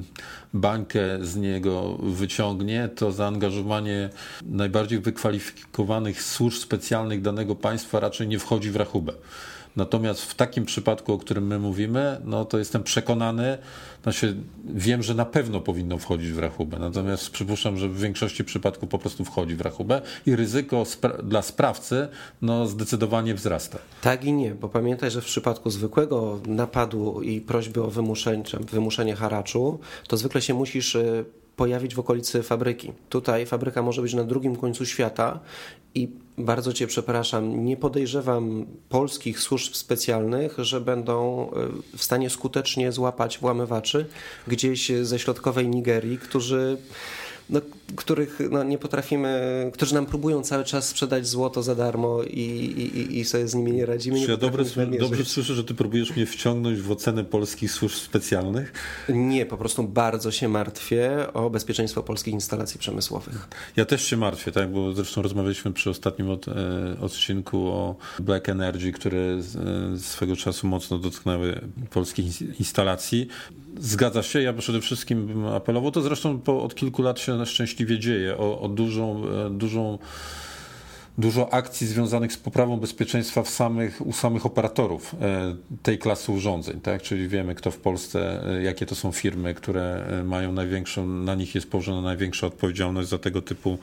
bankę 0.53 1.01
z 1.21 1.35
niego 1.35 1.97
wyciągnie, 2.03 2.89
to 2.95 3.11
zaangażowanie 3.11 4.09
najbardziej 4.45 4.99
wykwalifikowanych 4.99 6.23
służb 6.23 6.57
specjalnych 6.57 7.21
danego 7.21 7.55
państwa 7.55 7.99
raczej 7.99 8.27
nie 8.27 8.39
wchodzi 8.39 8.71
w 8.71 8.75
rachubę. 8.75 9.13
Natomiast 9.75 10.21
w 10.21 10.35
takim 10.35 10.65
przypadku, 10.65 11.13
o 11.13 11.17
którym 11.17 11.47
my 11.47 11.59
mówimy, 11.59 12.21
no 12.25 12.45
to 12.45 12.57
jestem 12.57 12.83
przekonany, 12.83 13.57
znaczy 14.03 14.35
wiem, 14.65 15.03
że 15.03 15.15
na 15.15 15.25
pewno 15.25 15.61
powinno 15.61 15.97
wchodzić 15.97 16.31
w 16.31 16.39
rachubę. 16.39 16.79
Natomiast 16.79 17.29
przypuszczam, 17.29 17.77
że 17.77 17.89
w 17.89 17.99
większości 17.99 18.43
przypadków 18.43 18.89
po 18.89 18.99
prostu 18.99 19.25
wchodzi 19.25 19.55
w 19.55 19.61
rachubę 19.61 20.01
i 20.25 20.35
ryzyko 20.35 20.85
spra 20.85 21.09
dla 21.23 21.41
sprawcy 21.41 22.07
no, 22.41 22.67
zdecydowanie 22.67 23.35
wzrasta. 23.35 23.77
Tak 24.01 24.25
i 24.25 24.33
nie, 24.33 24.55
bo 24.55 24.69
pamiętaj, 24.69 25.11
że 25.11 25.21
w 25.21 25.25
przypadku 25.25 25.69
zwykłego 25.69 26.39
napadu 26.47 27.21
i 27.21 27.41
prośby 27.41 27.83
o 27.83 27.87
wymuszenie, 27.87 28.43
wymuszenie 28.71 29.15
haraczu, 29.15 29.79
to 30.07 30.17
zwykle 30.17 30.41
się 30.41 30.53
musisz 30.53 30.95
y, 30.95 31.25
pojawić 31.61 31.95
w 31.95 31.99
okolicy 31.99 32.43
fabryki. 32.43 32.91
Tutaj 33.09 33.45
fabryka 33.45 33.81
może 33.81 34.01
być 34.01 34.13
na 34.13 34.23
drugim 34.23 34.55
końcu 34.55 34.85
świata 34.85 35.39
i 35.95 36.09
bardzo 36.37 36.73
Cię 36.73 36.87
przepraszam, 36.87 37.65
nie 37.65 37.77
podejrzewam 37.77 38.65
polskich 38.89 39.39
służb 39.39 39.73
specjalnych, 39.73 40.55
że 40.57 40.81
będą 40.81 41.49
e, 41.93 41.97
w 41.97 42.03
stanie 42.03 42.29
skutecznie 42.29 42.91
złapać 42.91 43.39
włamywaczy 43.39 44.05
gdzieś 44.47 44.91
ze 45.01 45.19
środkowej 45.19 45.67
Nigerii, 45.67 46.17
którzy 46.17 46.77
no, 47.49 47.61
których 47.95 48.39
no, 48.51 48.63
nie 48.63 48.77
potrafimy, 48.77 49.71
którzy 49.73 49.93
nam 49.93 50.05
próbują 50.05 50.43
cały 50.43 50.63
czas 50.63 50.87
sprzedać 50.87 51.27
złoto 51.27 51.63
za 51.63 51.75
darmo 51.75 52.23
i, 52.23 52.39
i, 52.39 53.19
i 53.19 53.25
sobie 53.25 53.47
z 53.47 53.55
nimi 53.55 53.71
nie 53.71 53.85
radzimy. 53.85 54.19
Nie 54.19 54.25
ja 54.25 54.37
dobrze, 54.37 54.87
dobrze 54.99 55.25
słyszę, 55.25 55.53
że 55.53 55.63
ty 55.63 55.73
próbujesz 55.73 56.15
mnie 56.15 56.25
wciągnąć 56.25 56.81
w 56.81 56.91
ocenę 56.91 57.23
polskich 57.23 57.71
służb 57.71 57.95
specjalnych? 57.95 58.73
Nie, 59.09 59.45
po 59.45 59.57
prostu 59.57 59.83
bardzo 59.83 60.31
się 60.31 60.47
martwię 60.47 61.33
o 61.33 61.49
bezpieczeństwo 61.49 62.03
polskich 62.03 62.33
instalacji 62.33 62.79
przemysłowych. 62.79 63.47
Ja 63.75 63.85
też 63.85 64.05
się 64.05 64.17
martwię, 64.17 64.51
tak, 64.51 64.71
bo 64.71 64.93
zresztą 64.93 65.21
rozmawialiśmy 65.21 65.73
przy 65.73 65.89
ostatnim 65.89 66.29
od, 66.29 66.47
e, 66.47 66.51
odcinku 67.01 67.67
o 67.67 67.95
Black 68.19 68.49
Energy, 68.49 68.91
które 68.91 69.19
e, 69.19 69.41
swego 69.97 70.35
czasu 70.35 70.67
mocno 70.67 70.97
dotknęły 70.97 71.61
polskich 71.89 72.59
instalacji. 72.59 73.27
Zgadza 73.79 74.23
się, 74.23 74.41
ja 74.41 74.53
przede 74.53 74.81
wszystkim 74.81 75.27
bym 75.27 75.45
apelował, 75.45 75.91
to 75.91 76.01
zresztą 76.01 76.39
po, 76.39 76.63
od 76.63 76.75
kilku 76.75 77.01
lat 77.01 77.19
się 77.19 77.45
szczęśliwie 77.45 77.99
dzieje, 77.99 78.37
o, 78.37 78.61
o 78.61 78.67
dużą, 78.67 79.23
e, 79.27 79.49
dużą 79.49 79.97
dużo 81.17 81.53
akcji 81.53 81.87
związanych 81.87 82.33
z 82.33 82.37
poprawą 82.37 82.77
bezpieczeństwa 82.77 83.43
w 83.43 83.49
samych, 83.49 84.07
u 84.07 84.13
samych 84.13 84.45
operatorów 84.45 85.15
e, 85.21 85.55
tej 85.83 85.97
klasy 85.97 86.31
urządzeń, 86.31 86.81
tak? 86.81 87.01
Czyli 87.01 87.27
wiemy, 87.27 87.55
kto 87.55 87.71
w 87.71 87.77
Polsce, 87.77 88.43
e, 88.57 88.63
jakie 88.63 88.85
to 88.85 88.95
są 88.95 89.11
firmy, 89.11 89.53
które 89.53 90.05
e, 90.19 90.23
mają 90.23 90.51
największą, 90.51 91.07
na 91.07 91.35
nich 91.35 91.55
jest 91.55 91.69
położona 91.69 92.01
największa 92.01 92.47
odpowiedzialność 92.47 93.09
za 93.09 93.17
tego 93.17 93.41
typu 93.41 93.77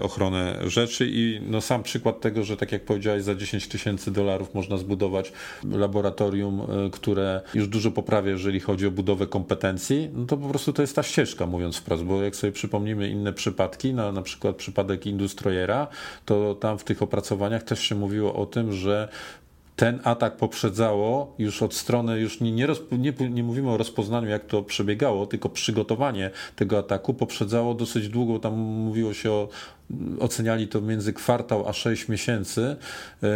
ochronę 0.00 0.58
rzeczy 0.66 1.08
i 1.10 1.40
no 1.48 1.60
sam 1.60 1.82
przykład 1.82 2.20
tego, 2.20 2.44
że 2.44 2.56
tak 2.56 2.72
jak 2.72 2.84
powiedziałeś, 2.84 3.22
za 3.22 3.34
10 3.34 3.68
tysięcy 3.68 4.10
dolarów 4.10 4.54
można 4.54 4.78
zbudować 4.78 5.32
laboratorium, 5.70 6.62
które 6.92 7.40
już 7.54 7.68
dużo 7.68 7.90
poprawia, 7.90 8.30
jeżeli 8.30 8.60
chodzi 8.60 8.86
o 8.86 8.90
budowę 8.90 9.26
kompetencji, 9.26 10.10
no 10.12 10.26
to 10.26 10.36
po 10.36 10.48
prostu 10.48 10.72
to 10.72 10.82
jest 10.82 10.96
ta 10.96 11.02
ścieżka, 11.02 11.46
mówiąc 11.46 11.76
wprost, 11.76 12.04
bo 12.04 12.22
jak 12.22 12.36
sobie 12.36 12.52
przypomnimy 12.52 13.08
inne 13.08 13.32
przypadki, 13.32 13.94
na, 13.94 14.12
na 14.12 14.22
przykład 14.22 14.56
przypadek 14.56 15.06
Industrojera, 15.06 15.86
to 16.24 16.55
tam 16.56 16.78
w 16.78 16.84
tych 16.84 17.02
opracowaniach 17.02 17.62
też 17.62 17.80
się 17.80 17.94
mówiło 17.94 18.34
o 18.34 18.46
tym, 18.46 18.72
że 18.72 19.08
ten 19.76 20.00
atak 20.04 20.36
poprzedzało 20.36 21.34
już 21.38 21.62
od 21.62 21.74
strony, 21.74 22.20
już 22.20 22.40
nie, 22.40 22.52
nie, 22.52 22.66
nie, 22.92 23.12
nie, 23.30 23.42
mówimy 23.42 23.70
o 23.70 23.76
rozpoznaniu, 23.76 24.28
jak 24.28 24.46
to 24.46 24.62
przebiegało, 24.62 25.26
tylko 25.26 25.48
przygotowanie 25.48 26.30
tego 26.56 26.78
ataku 26.78 27.14
poprzedzało 27.14 27.74
dosyć 27.74 28.08
długo, 28.08 28.38
tam 28.38 28.54
mówiło 28.58 29.14
się 29.14 29.32
o 29.32 29.48
oceniali 30.20 30.68
to 30.68 30.80
między 30.80 31.12
kwartał 31.12 31.68
a 31.68 31.72
6 31.72 32.08
miesięcy, 32.08 32.76
e, 33.22 33.26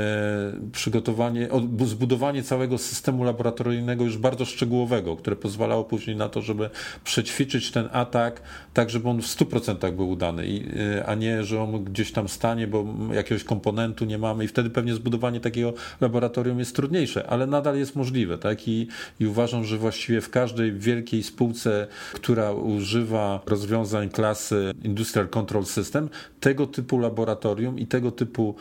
przygotowanie, 0.73 1.49
zbudowanie 1.87 2.43
całego 2.43 2.79
systemu 2.79 3.25
laboratoryjnego 3.25 4.05
już 4.05 4.19
bardzo 4.19 4.45
szczegółowego, 4.45 5.17
które 5.17 5.37
pozwalało 5.37 5.85
później 5.85 6.17
na 6.17 6.29
to, 6.29 6.43
żeby 6.43 6.71
przećwiczyć 7.05 7.71
ten 7.71 7.89
atak 7.93 8.43
tak, 8.75 8.91
żeby 8.91 9.09
on 9.09 9.23
w 9.23 9.27
100% 9.27 9.93
był 9.93 10.11
udany, 10.11 10.63
e, 10.99 11.07
a 11.07 11.15
nie, 11.15 11.45
że 11.45 11.63
on 11.63 11.85
gdzieś 11.85 12.13
tam 12.13 12.29
stanie, 12.29 12.67
bo 12.67 12.87
jakiegoś 13.13 13.45
komponentu 13.45 14.05
nie 14.05 14.19
mamy 14.19 14.45
i 14.45 14.49
wtedy 14.49 14.71
pewnie 14.71 14.95
zbudowanie 14.95 15.41
takiego 15.41 15.73
laboratorium 16.01 16.59
jest 16.59 16.77
trudniejsze, 16.77 17.27
ale 17.27 17.47
nadal 17.47 17.79
jest 17.79 17.97
możliwe, 17.97 18.39
tak? 18.39 18.69
I, 18.69 18.89
i 19.21 19.27
uważam, 19.27 19.65
że 19.65 19.79
właściwie 19.79 20.21
w 20.21 20.31
każdej 20.31 20.73
wielkiej 20.73 21.23
spółce, 21.23 21.87
która 22.13 22.53
używa 22.53 23.41
rozwiązań 23.47 24.11
klasy 24.11 24.73
Industrial 24.85 25.29
Control 25.29 25.65
System, 25.65 26.09
tego 26.41 26.67
typu 26.67 26.99
laboratorium 26.99 27.79
i 27.79 27.87
tego 27.87 28.11
typu 28.11 28.55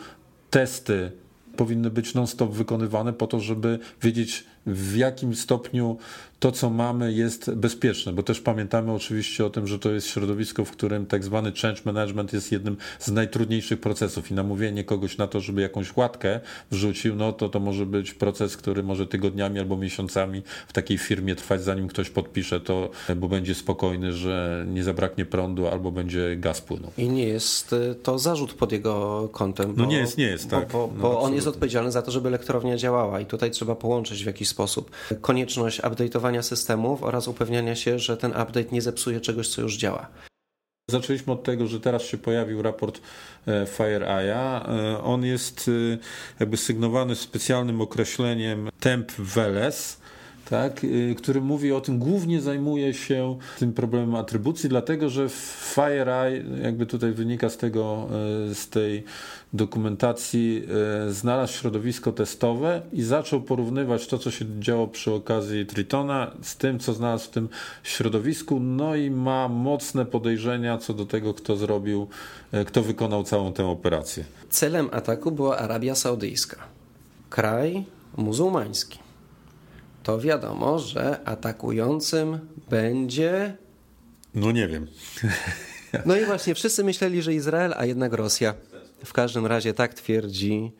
testy 0.50 1.12
powinny 1.56 1.90
być 1.90 2.14
non-stop 2.14 2.52
wykonywane 2.52 3.12
po 3.12 3.26
to, 3.26 3.40
żeby 3.40 3.78
wiedzieć, 4.02 4.44
w 4.66 4.96
jakim 4.96 5.34
stopniu 5.34 5.96
to, 6.40 6.52
co 6.52 6.70
mamy, 6.70 7.12
jest 7.12 7.54
bezpieczne, 7.54 8.12
bo 8.12 8.22
też 8.22 8.40
pamiętamy 8.40 8.92
oczywiście 8.92 9.46
o 9.46 9.50
tym, 9.50 9.66
że 9.66 9.78
to 9.78 9.90
jest 9.90 10.06
środowisko, 10.06 10.64
w 10.64 10.70
którym 10.70 11.06
tak 11.06 11.24
zwany 11.24 11.52
change 11.62 11.80
management 11.84 12.32
jest 12.32 12.52
jednym 12.52 12.76
z 12.98 13.10
najtrudniejszych 13.10 13.80
procesów 13.80 14.30
i 14.30 14.34
namówienie 14.34 14.84
kogoś 14.84 15.18
na 15.18 15.26
to, 15.26 15.40
żeby 15.40 15.60
jakąś 15.60 15.96
łatkę 15.96 16.40
wrzucił, 16.70 17.16
no 17.16 17.32
to 17.32 17.48
to 17.48 17.60
może 17.60 17.86
być 17.86 18.14
proces, 18.14 18.56
który 18.56 18.82
może 18.82 19.06
tygodniami 19.06 19.58
albo 19.58 19.76
miesiącami 19.76 20.42
w 20.68 20.72
takiej 20.72 20.98
firmie 20.98 21.34
trwać, 21.34 21.62
zanim 21.62 21.88
ktoś 21.88 22.10
podpisze 22.10 22.60
to, 22.60 22.90
bo 23.16 23.28
będzie 23.28 23.54
spokojny, 23.54 24.12
że 24.12 24.64
nie 24.68 24.84
zabraknie 24.84 25.24
prądu 25.24 25.68
albo 25.68 25.90
będzie 25.90 26.36
gaz 26.36 26.60
płynął. 26.60 26.90
I 26.98 27.08
nie 27.08 27.28
jest 27.28 27.72
y, 27.72 27.94
to 28.02 28.18
zarzut 28.18 28.54
pod 28.54 28.72
jego 28.72 29.28
kątem. 29.32 29.68
No 29.68 29.74
bo, 29.74 29.82
no 29.82 29.88
nie 29.88 29.98
jest, 29.98 30.18
nie 30.18 30.26
jest, 30.26 30.50
tak. 30.50 30.68
Bo, 30.72 30.88
bo, 30.88 30.94
no, 30.94 31.02
bo 31.02 31.20
on 31.20 31.34
jest 31.34 31.46
odpowiedzialny 31.46 31.92
za 31.92 32.02
to, 32.02 32.10
żeby 32.10 32.28
elektrownia 32.28 32.76
działała 32.76 33.20
i 33.20 33.26
tutaj 33.26 33.50
trzeba 33.50 33.74
połączyć 33.74 34.22
w 34.22 34.26
jakiś 34.26 34.48
sposób 34.50 34.90
konieczność 35.20 35.80
update'owania 35.80 36.42
systemów 36.42 37.02
oraz 37.02 37.28
upewniania 37.28 37.76
się, 37.76 37.98
że 37.98 38.16
ten 38.16 38.30
update 38.30 38.72
nie 38.72 38.82
zepsuje 38.82 39.20
czegoś, 39.20 39.48
co 39.48 39.62
już 39.62 39.76
działa. 39.76 40.08
Zaczęliśmy 40.90 41.32
od 41.32 41.42
tego, 41.42 41.66
że 41.66 41.80
teraz 41.80 42.02
się 42.02 42.18
pojawił 42.18 42.62
raport 42.62 43.00
e, 43.46 43.66
FireEye. 43.66 44.30
E, 44.30 45.02
on 45.02 45.24
jest 45.24 45.70
e, 45.94 45.98
jakby 46.40 46.56
sygnowany 46.56 47.16
specjalnym 47.16 47.80
określeniem 47.80 48.68
temp 48.80 49.12
Veles 49.12 50.00
tak, 50.50 50.86
który 51.16 51.40
mówi 51.40 51.72
o 51.72 51.80
tym, 51.80 51.98
głównie 51.98 52.40
zajmuje 52.40 52.94
się 52.94 53.38
tym 53.58 53.72
problemem 53.72 54.14
atrybucji, 54.14 54.68
dlatego 54.68 55.08
że 55.08 55.28
FireEye, 55.70 56.44
jakby 56.62 56.86
tutaj 56.86 57.12
wynika 57.12 57.50
z 57.50 57.56
tego, 57.56 58.08
y, 58.50 58.54
z 58.54 58.68
tej 58.68 59.04
dokumentacji, 59.52 60.64
y, 61.08 61.12
znalazł 61.12 61.52
środowisko 61.52 62.12
testowe 62.12 62.82
i 62.92 63.02
zaczął 63.02 63.42
porównywać 63.42 64.06
to, 64.06 64.18
co 64.18 64.30
się 64.30 64.44
działo 64.60 64.88
przy 64.88 65.12
okazji 65.12 65.66
Tritona 65.66 66.30
z 66.42 66.56
tym, 66.56 66.78
co 66.78 66.92
znalazł 66.92 67.24
w 67.24 67.30
tym 67.30 67.48
środowisku, 67.82 68.60
no 68.60 68.96
i 68.96 69.10
ma 69.10 69.48
mocne 69.48 70.06
podejrzenia 70.06 70.78
co 70.78 70.94
do 70.94 71.06
tego, 71.06 71.34
kto 71.34 71.56
zrobił, 71.56 72.08
kto 72.66 72.82
wykonał 72.82 73.24
całą 73.24 73.52
tę 73.52 73.66
operację. 73.66 74.24
Celem 74.50 74.88
ataku 74.92 75.32
była 75.32 75.58
Arabia 75.58 75.94
Saudyjska, 75.94 76.56
kraj 77.30 77.84
muzułmański 78.16 78.98
to 80.02 80.18
wiadomo, 80.18 80.78
że 80.78 81.20
atakującym 81.24 82.38
będzie. 82.70 83.56
No 84.34 84.52
nie 84.52 84.68
wiem. 84.68 84.86
No 86.06 86.16
i 86.16 86.24
właśnie 86.24 86.54
wszyscy 86.54 86.84
myśleli, 86.84 87.22
że 87.22 87.34
Izrael, 87.34 87.74
a 87.76 87.84
jednak 87.84 88.12
Rosja. 88.12 88.54
W 89.04 89.12
każdym 89.12 89.46
razie 89.46 89.74
tak 89.74 89.94
twierdzi 89.94 90.72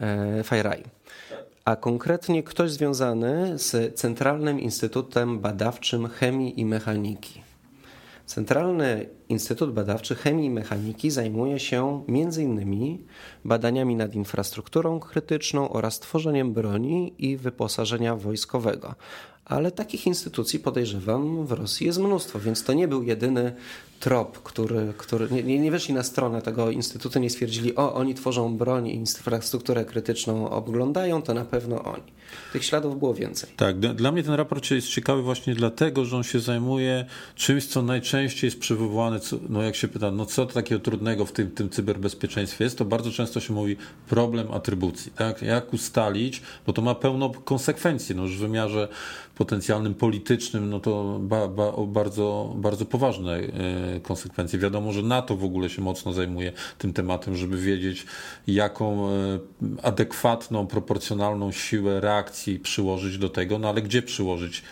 e, 0.00 0.42
Fajraj. 0.44 0.82
A 1.64 1.76
konkretnie 1.76 2.42
ktoś 2.42 2.70
związany 2.70 3.58
z 3.58 3.94
Centralnym 3.94 4.60
Instytutem 4.60 5.40
Badawczym 5.40 6.08
Chemii 6.08 6.60
i 6.60 6.64
Mechaniki. 6.64 7.42
Centralny 8.26 9.06
Instytut 9.28 9.72
Badawczy 9.72 10.14
Chemii 10.14 10.46
i 10.46 10.50
Mechaniki 10.50 11.10
zajmuje 11.10 11.60
się 11.60 12.04
m.in. 12.08 12.98
badaniami 13.44 13.96
nad 13.96 14.14
infrastrukturą 14.14 15.00
krytyczną 15.00 15.68
oraz 15.68 16.00
tworzeniem 16.00 16.52
broni 16.52 17.14
i 17.18 17.36
wyposażenia 17.36 18.16
wojskowego. 18.16 18.94
Ale 19.44 19.70
takich 19.70 20.06
instytucji 20.06 20.58
podejrzewam 20.58 21.46
w 21.46 21.52
Rosji 21.52 21.86
jest 21.86 21.98
mnóstwo, 21.98 22.40
więc 22.40 22.64
to 22.64 22.72
nie 22.72 22.88
był 22.88 23.02
jedyny 23.02 23.54
trop, 24.04 24.42
który, 24.42 24.92
który 24.96 25.42
nie, 25.42 25.58
nie 25.58 25.70
weszli 25.70 25.94
na 25.94 26.02
stronę 26.02 26.42
tego 26.42 26.70
instytutu, 26.70 27.18
nie 27.18 27.30
stwierdzili, 27.30 27.76
o, 27.76 27.94
oni 27.94 28.14
tworzą 28.14 28.56
broń 28.56 28.88
infrastrukturę 28.88 29.84
krytyczną 29.84 30.50
oglądają, 30.50 31.22
to 31.22 31.34
na 31.34 31.44
pewno 31.44 31.82
oni. 31.82 32.02
Tych 32.52 32.64
śladów 32.64 32.98
było 32.98 33.14
więcej. 33.14 33.50
Tak, 33.56 33.78
dla 33.78 34.12
mnie 34.12 34.22
ten 34.22 34.34
raport 34.34 34.70
jest 34.70 34.88
ciekawy 34.88 35.22
właśnie 35.22 35.54
dlatego, 35.54 36.04
że 36.04 36.16
on 36.16 36.22
się 36.22 36.40
zajmuje 36.40 37.04
czymś, 37.34 37.66
co 37.66 37.82
najczęściej 37.82 38.48
jest 38.48 38.60
przywoływane, 38.60 39.20
no 39.48 39.62
jak 39.62 39.76
się 39.76 39.88
pyta, 39.88 40.10
no 40.10 40.26
co 40.26 40.46
takiego 40.46 40.80
trudnego 40.80 41.26
w 41.26 41.32
tym, 41.32 41.50
tym 41.50 41.70
cyberbezpieczeństwie 41.70 42.64
jest, 42.64 42.78
to 42.78 42.84
bardzo 42.84 43.10
często 43.10 43.40
się 43.40 43.52
mówi 43.52 43.76
problem 44.08 44.52
atrybucji, 44.52 45.12
tak? 45.12 45.42
Jak 45.42 45.72
ustalić, 45.72 46.42
bo 46.66 46.72
to 46.72 46.82
ma 46.82 46.94
pełno 46.94 47.30
konsekwencji, 47.30 48.14
no 48.14 48.22
już 48.22 48.36
w 48.36 48.40
wymiarze 48.40 48.88
potencjalnym 49.34 49.94
politycznym, 49.94 50.70
no 50.70 50.80
to 50.80 51.18
ba, 51.20 51.48
ba, 51.48 51.72
bardzo, 51.86 52.54
bardzo 52.56 52.84
poważne 52.86 53.38
e, 53.38 53.93
konsekwencje. 54.00 54.58
Wiadomo, 54.58 54.92
że 54.92 55.02
NATO 55.02 55.36
w 55.36 55.44
ogóle 55.44 55.70
się 55.70 55.82
mocno 55.82 56.12
zajmuje 56.12 56.52
tym 56.78 56.92
tematem, 56.92 57.36
żeby 57.36 57.58
wiedzieć, 57.58 58.06
jaką 58.46 59.08
e, 59.08 59.38
adekwatną, 59.82 60.66
proporcjonalną 60.66 61.52
siłę 61.52 62.00
reakcji 62.00 62.58
przyłożyć 62.58 63.18
do 63.18 63.28
tego, 63.28 63.58
no 63.58 63.68
ale 63.68 63.82
gdzie 63.82 64.02
przyłożyć? 64.02 64.62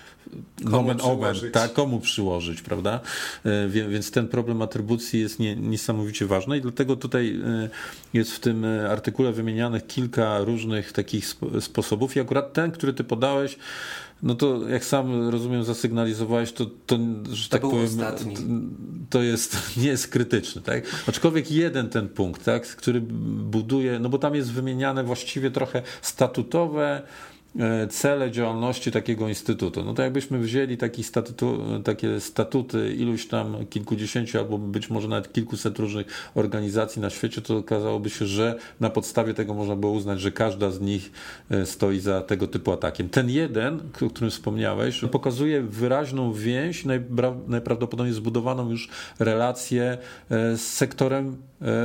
Nomen 0.65 1.01
omen, 1.01 1.35
tak, 1.53 1.73
komu 1.73 2.01
przyłożyć, 2.01 2.63
prawda? 2.63 3.01
E, 3.45 3.69
więc 3.69 4.11
ten 4.11 4.29
problem 4.29 4.63
atrybucji 4.63 5.21
jest 5.21 5.39
nie, 5.39 5.57
niesamowicie 5.57 6.27
ważny 6.27 6.59
i 6.59 6.61
dlatego 6.61 6.97
tutaj 6.97 7.41
jest 8.13 8.33
w 8.33 8.41
tym 8.41 8.65
artykule 8.91 9.33
wymienianych 9.33 9.87
kilka 9.87 10.41
różnych 10.41 10.93
takich 10.93 11.35
sposobów 11.61 12.17
i 12.17 12.21
akurat 12.21 12.53
ten, 12.53 12.71
który 12.71 12.93
ty 12.93 13.05
podałeś, 13.05 13.59
no 14.23 14.35
to 14.35 14.69
jak 14.69 14.85
sam 14.85 15.29
rozumiem, 15.29 15.65
zasygnalizowałeś, 15.65 16.53
to, 16.53 16.67
to 16.87 16.99
że 17.33 17.49
to 17.49 17.53
tak 17.53 17.63
powiem, 17.63 17.85
ostatni. 17.85 18.37
to 19.11 19.23
jest, 19.23 19.57
nie 19.83 19.89
jest 19.89 20.09
krytyczny, 20.09 20.63
tak? 20.63 20.85
Aczkolwiek 21.09 21.51
jeden 21.51 21.89
ten 21.89 22.09
punkt, 22.09 22.45
tak, 22.45 22.67
który 22.67 23.01
buduje, 23.01 23.99
no 23.99 24.09
bo 24.09 24.19
tam 24.19 24.35
jest 24.35 24.53
wymieniane 24.53 25.05
właściwie 25.05 25.51
trochę 25.51 25.83
statutowe, 26.03 27.03
cele 27.91 28.31
działalności 28.31 28.93
takiego 28.93 29.29
instytutu. 29.29 29.85
No 29.85 29.95
to 29.95 30.03
jakbyśmy 30.03 30.39
wzięli 30.39 30.77
taki 30.77 31.03
statutu, 31.05 31.59
takie 31.85 32.21
statuty 32.21 32.95
iluś 32.95 33.27
tam 33.27 33.67
kilkudziesięciu 33.71 34.39
albo 34.39 34.59
być 34.59 34.91
może 34.91 35.09
nawet 35.09 35.33
kilkuset 35.33 35.79
różnych 35.79 36.31
organizacji 36.35 37.03
na 37.03 37.11
świecie, 37.11 37.43
to 37.43 37.57
okazałoby 37.57 38.11
się, 38.11 38.27
że 38.27 38.59
na 38.81 38.91
podstawie 38.91 39.35
tego 39.35 39.55
można 39.55 39.77
było 39.77 39.93
uznać, 39.93 40.21
że 40.21 40.33
każda 40.33 40.71
z 40.71 40.81
nich 40.81 41.13
e, 41.51 41.67
stoi 41.67 42.01
za 42.01 42.21
tego 42.21 42.47
typu 42.47 42.73
atakiem. 42.73 43.09
Ten 43.09 43.31
jeden, 43.31 43.81
o 44.07 44.11
którym 44.11 44.31
wspomniałeś, 44.31 45.01
pokazuje 45.11 45.63
wyraźną 45.63 46.33
więź, 46.33 46.85
najprawdopodobniej 47.49 48.15
zbudowaną 48.15 48.71
już 48.71 48.89
relację 49.19 49.99
e, 50.31 50.57
z 50.57 50.63
sektorem 50.63 51.37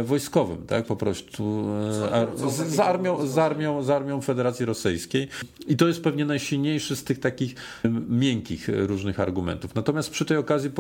wojskowym, 0.04 0.58
tak, 0.68 0.86
po 0.86 0.96
prostu 0.96 1.66
z, 1.92 2.80
armią, 2.80 3.28
z, 3.28 3.38
armią, 3.38 3.84
z 3.84 3.90
armią 3.90 4.22
Federacji 4.22 4.66
Rosyjskiej. 4.66 5.28
I 5.68 5.78
to 5.78 5.88
jest 5.88 6.04
pewnie 6.04 6.26
najsilniejszy 6.26 6.96
z 6.96 7.04
tych 7.04 7.20
takich 7.20 7.56
miękkich 8.10 8.68
różnych 8.68 9.20
argumentów. 9.20 9.76
Natomiast 9.76 10.10
przy 10.10 10.26
tej 10.26 10.38
okazji 10.38 10.72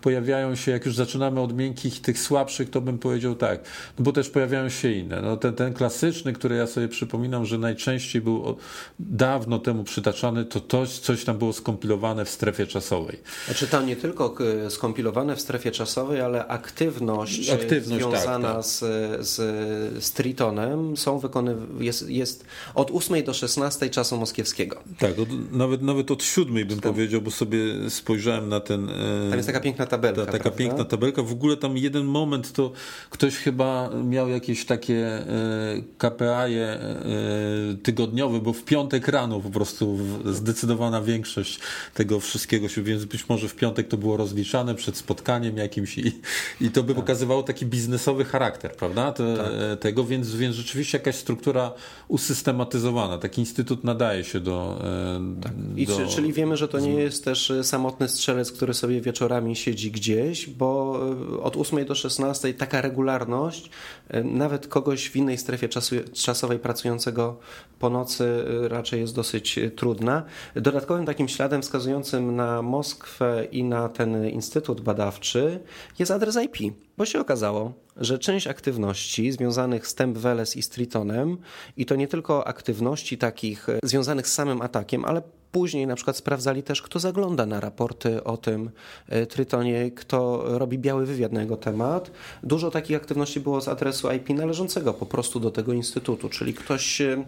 pojawiają 0.00 0.54
się, 0.54 0.72
jak 0.72 0.86
już 0.86 0.96
zaczynamy 0.96 1.40
od 1.40 1.56
miękkich, 1.56 2.00
tych 2.00 2.18
słabszych, 2.18 2.70
to 2.70 2.80
bym 2.80 2.98
powiedział 2.98 3.34
tak, 3.34 3.60
no 3.98 4.04
bo 4.04 4.12
też 4.12 4.30
pojawiają 4.30 4.68
się 4.68 4.92
inne. 4.92 5.22
No 5.22 5.36
ten, 5.36 5.54
ten 5.54 5.74
klasyczny, 5.74 6.32
który 6.32 6.56
ja 6.56 6.66
sobie 6.66 6.88
przypominam, 6.88 7.46
że 7.46 7.58
najczęściej 7.58 8.22
był 8.22 8.56
dawno 8.98 9.58
temu 9.58 9.84
przytaczany, 9.84 10.44
to 10.44 10.60
coś, 10.60 10.98
coś 10.98 11.24
tam 11.24 11.38
było 11.38 11.52
skompilowane 11.52 12.24
w 12.24 12.30
strefie 12.30 12.66
czasowej. 12.66 13.20
Znaczy 13.46 13.66
tam 13.66 13.86
nie 13.86 13.96
tylko 13.96 14.34
skompilowane 14.68 15.36
w 15.36 15.40
strefie 15.40 15.70
czasowej, 15.70 16.20
ale 16.20 16.46
aktywność, 16.46 17.50
aktywność 17.50 18.04
związana 18.04 18.48
tak, 18.48 18.56
tak. 18.56 18.64
Z, 18.64 18.78
z, 19.28 20.04
z 20.04 20.12
Tritonem 20.12 20.96
są 20.96 21.18
wykonywane, 21.18 21.84
jest, 21.84 22.08
jest 22.08 22.44
od 22.74 22.90
8 22.90 23.24
do 23.24 23.34
16 23.34 23.90
czasu 24.08 24.20
moskiewskiego. 24.20 24.76
Tak, 24.98 25.18
od, 25.18 25.52
nawet, 25.52 25.82
nawet 25.82 26.10
od 26.10 26.22
siódmej 26.22 26.64
bym 26.64 26.80
tam, 26.80 26.92
powiedział, 26.92 27.20
bo 27.20 27.30
sobie 27.30 27.58
spojrzałem 27.88 28.48
na 28.48 28.60
ten... 28.60 28.88
E, 28.90 29.28
tam 29.28 29.36
jest 29.36 29.46
taka 29.46 29.60
piękna 29.60 29.86
tabelka. 29.86 30.20
Ta, 30.20 30.32
taka 30.32 30.42
prawda? 30.42 30.58
piękna 30.58 30.84
tabelka. 30.84 31.22
W 31.22 31.32
ogóle 31.32 31.56
tam 31.56 31.76
jeden 31.76 32.04
moment 32.04 32.52
to 32.52 32.72
ktoś 33.10 33.36
chyba 33.36 33.90
miał 34.04 34.28
jakieś 34.28 34.66
takie 34.66 35.06
e, 35.06 35.26
KPI-e 35.98 36.80
e, 36.80 37.76
tygodniowe, 37.82 38.40
bo 38.40 38.52
w 38.52 38.64
piątek 38.64 39.08
rano 39.08 39.40
po 39.40 39.50
prostu 39.50 39.98
zdecydowana 40.24 41.02
większość 41.02 41.60
tego 41.94 42.20
wszystkiego 42.20 42.68
się, 42.68 42.82
więc 42.82 43.04
być 43.04 43.28
może 43.28 43.48
w 43.48 43.54
piątek 43.54 43.88
to 43.88 43.96
było 43.96 44.16
rozliczane 44.16 44.74
przed 44.74 44.96
spotkaniem 44.96 45.56
jakimś 45.56 45.98
i, 45.98 46.20
i 46.60 46.70
to 46.70 46.82
by 46.82 46.94
tak. 46.94 47.02
pokazywało 47.02 47.42
taki 47.42 47.66
biznesowy 47.66 48.24
charakter, 48.24 48.72
prawda? 48.72 49.12
Te, 49.12 49.36
tak. 49.36 49.80
Tego, 49.80 50.04
więc, 50.04 50.34
więc 50.34 50.56
rzeczywiście 50.56 50.98
jakaś 50.98 51.16
struktura 51.16 51.72
usystematyzowana, 52.08 53.18
taki 53.18 53.40
instytut 53.40 53.84
nadaje 53.98 54.24
się 54.24 54.40
do. 54.40 54.78
E, 54.84 55.40
tak. 55.42 55.52
I 55.76 55.86
do... 55.86 56.06
czyli 56.06 56.32
wiemy, 56.32 56.56
że 56.56 56.68
to 56.68 56.78
nie 56.78 56.92
jest 56.94 57.24
też 57.24 57.50
e, 57.50 57.64
samotny 57.64 58.08
strzelec, 58.08 58.52
który 58.52 58.74
sobie 58.74 59.00
wieczorami 59.00 59.56
siedzi 59.56 59.90
gdzieś, 59.90 60.46
bo 60.50 61.00
e, 61.38 61.42
od 61.42 61.56
8 61.56 61.84
do 61.84 61.94
16 61.94 62.54
taka 62.54 62.80
regularność, 62.80 63.70
nawet 64.24 64.66
kogoś 64.66 65.10
w 65.10 65.16
innej 65.16 65.38
strefie 65.38 65.68
czasu, 65.68 65.94
czasowej 66.12 66.58
pracującego 66.58 67.38
po 67.78 67.90
nocy 67.90 68.44
raczej 68.68 69.00
jest 69.00 69.14
dosyć 69.14 69.58
trudna. 69.76 70.22
Dodatkowym 70.54 71.06
takim 71.06 71.28
śladem 71.28 71.62
wskazującym 71.62 72.36
na 72.36 72.62
Moskwę 72.62 73.44
i 73.52 73.64
na 73.64 73.88
ten 73.88 74.28
instytut 74.28 74.80
badawczy 74.80 75.60
jest 75.98 76.12
adres 76.12 76.38
IP, 76.44 76.74
bo 76.98 77.06
się 77.06 77.20
okazało, 77.20 77.72
że 77.96 78.18
część 78.18 78.46
aktywności 78.46 79.32
związanych 79.32 79.86
z 79.86 79.94
Temp 79.94 80.18
Veles 80.18 80.56
i 80.56 80.62
Tritonem, 80.62 81.36
i 81.76 81.86
to 81.86 81.96
nie 81.96 82.08
tylko 82.08 82.46
aktywności 82.46 83.18
takich 83.18 83.68
e, 83.68 83.78
związanych 83.82 84.28
z 84.28 84.32
samym 84.32 84.62
atakiem, 84.62 85.04
ale 85.04 85.22
Później 85.52 85.86
na 85.86 85.96
przykład 85.96 86.16
sprawdzali 86.16 86.62
też, 86.62 86.82
kto 86.82 86.98
zagląda 86.98 87.46
na 87.46 87.60
raporty 87.60 88.24
o 88.24 88.36
tym 88.36 88.70
e, 89.08 89.26
Trytonie, 89.26 89.90
kto 89.90 90.44
robi 90.58 90.78
biały 90.78 91.06
wywiad 91.06 91.32
na 91.32 91.40
jego 91.40 91.56
temat. 91.56 92.10
Dużo 92.42 92.70
takich 92.70 92.96
aktywności 92.96 93.40
było 93.40 93.60
z 93.60 93.68
adresu 93.68 94.12
IP 94.12 94.28
należącego 94.28 94.94
po 94.94 95.06
prostu 95.06 95.40
do 95.40 95.50
tego 95.50 95.72
instytutu, 95.72 96.28
czyli 96.28 96.54
ktoś 96.54 97.00
e, 97.00 97.24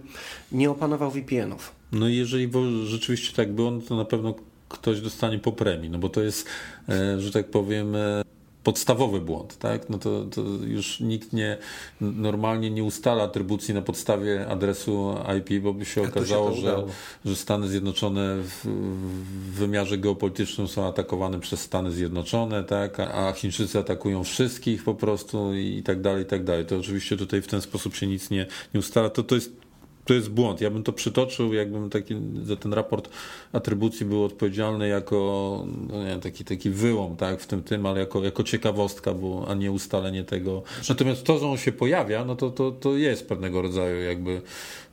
nie 0.53 0.71
opanował 0.71 1.11
VPN-ów. 1.11 1.73
No 1.93 2.09
i 2.09 2.17
jeżeli 2.17 2.51
rzeczywiście 2.85 3.37
tak 3.37 3.53
było, 3.53 3.71
no 3.71 3.81
to 3.81 3.97
na 3.97 4.05
pewno 4.05 4.35
ktoś 4.69 5.01
dostanie 5.01 5.39
po 5.39 5.53
premii, 5.53 5.91
no 5.91 5.99
bo 5.99 6.09
to 6.09 6.23
jest, 6.23 6.47
że 7.19 7.33
tak 7.33 7.51
powiem, 7.51 7.97
podstawowy 8.65 9.21
błąd, 9.21 9.59
tak? 9.59 9.91
No 9.91 9.99
to, 9.99 10.25
to, 10.25 10.43
już 10.67 11.01
nikt 11.01 11.33
nie 11.33 11.59
normalnie 12.01 12.71
nie 12.71 12.85
ustala 12.85 13.25
atrybucji 13.25 13.75
na 13.75 13.83
podstawie 13.83 14.47
adresu 14.49 15.15
IP, 15.39 15.63
bo 15.63 15.75
by 15.75 15.85
się 15.85 16.03
okazało, 16.03 16.55
się 16.55 16.61
że, 16.61 16.85
że 17.25 17.37
Stany 17.37 17.69
Zjednoczone 17.69 18.37
w, 18.37 18.65
w, 18.65 19.55
wymiarze 19.55 19.99
geopolitycznym 19.99 20.69
są 20.69 20.87
atakowane 20.87 21.41
przez 21.41 21.61
Stany 21.61 21.93
Zjednoczone, 21.93 22.65
tak? 22.65 23.01
A 23.01 23.33
Chińczycy 23.33 23.79
atakują 23.79 24.25
wszystkich 24.25 24.85
po 24.85 24.95
prostu 24.95 25.55
i 25.55 25.83
tak 25.83 26.01
dalej, 26.01 26.23
i 26.23 26.27
tak 26.27 26.45
dalej. 26.45 26.67
To 26.67 26.79
oczywiście 26.79 27.17
tutaj 27.17 27.43
w 27.43 27.47
ten 27.47 27.61
sposób 27.61 27.95
się 27.95 28.07
nic 28.07 28.31
nie, 28.31 28.47
nie 28.75 28.81
ustala. 28.81 29.11
To, 29.11 29.23
to 29.23 29.35
jest 29.35 29.70
to 30.11 30.15
jest 30.15 30.31
błąd. 30.31 30.61
Ja 30.61 30.71
bym 30.71 30.83
to 30.83 30.93
przytoczył, 30.93 31.55
jakbym 31.55 31.91
taki, 31.91 32.15
za 32.43 32.57
ten 32.57 32.73
raport 32.73 33.09
atrybucji 33.53 34.07
był 34.07 34.25
odpowiedzialny 34.25 34.89
jako 34.89 35.67
no 35.89 36.05
nie, 36.05 36.19
taki, 36.19 36.45
taki 36.45 36.71
wyłom 36.71 37.17
tak, 37.17 37.41
w 37.41 37.47
tym 37.47 37.63
tym, 37.63 37.87
ale 37.87 38.01
jako, 38.01 38.25
jako 38.25 38.43
ciekawostka, 38.43 39.15
bo, 39.15 39.47
a 39.49 39.55
nie 39.55 39.73
ustalenie 39.73 40.25
tego. 40.25 40.63
Natomiast 40.89 41.25
to, 41.25 41.39
że 41.39 41.47
on 41.47 41.57
się 41.57 41.73
pojawia, 41.73 42.25
no 42.25 42.37
to, 42.37 42.51
to, 42.51 42.71
to 42.71 42.97
jest 42.97 43.29
pewnego 43.29 43.63
rodzaju 43.63 44.03
jakby 44.03 44.43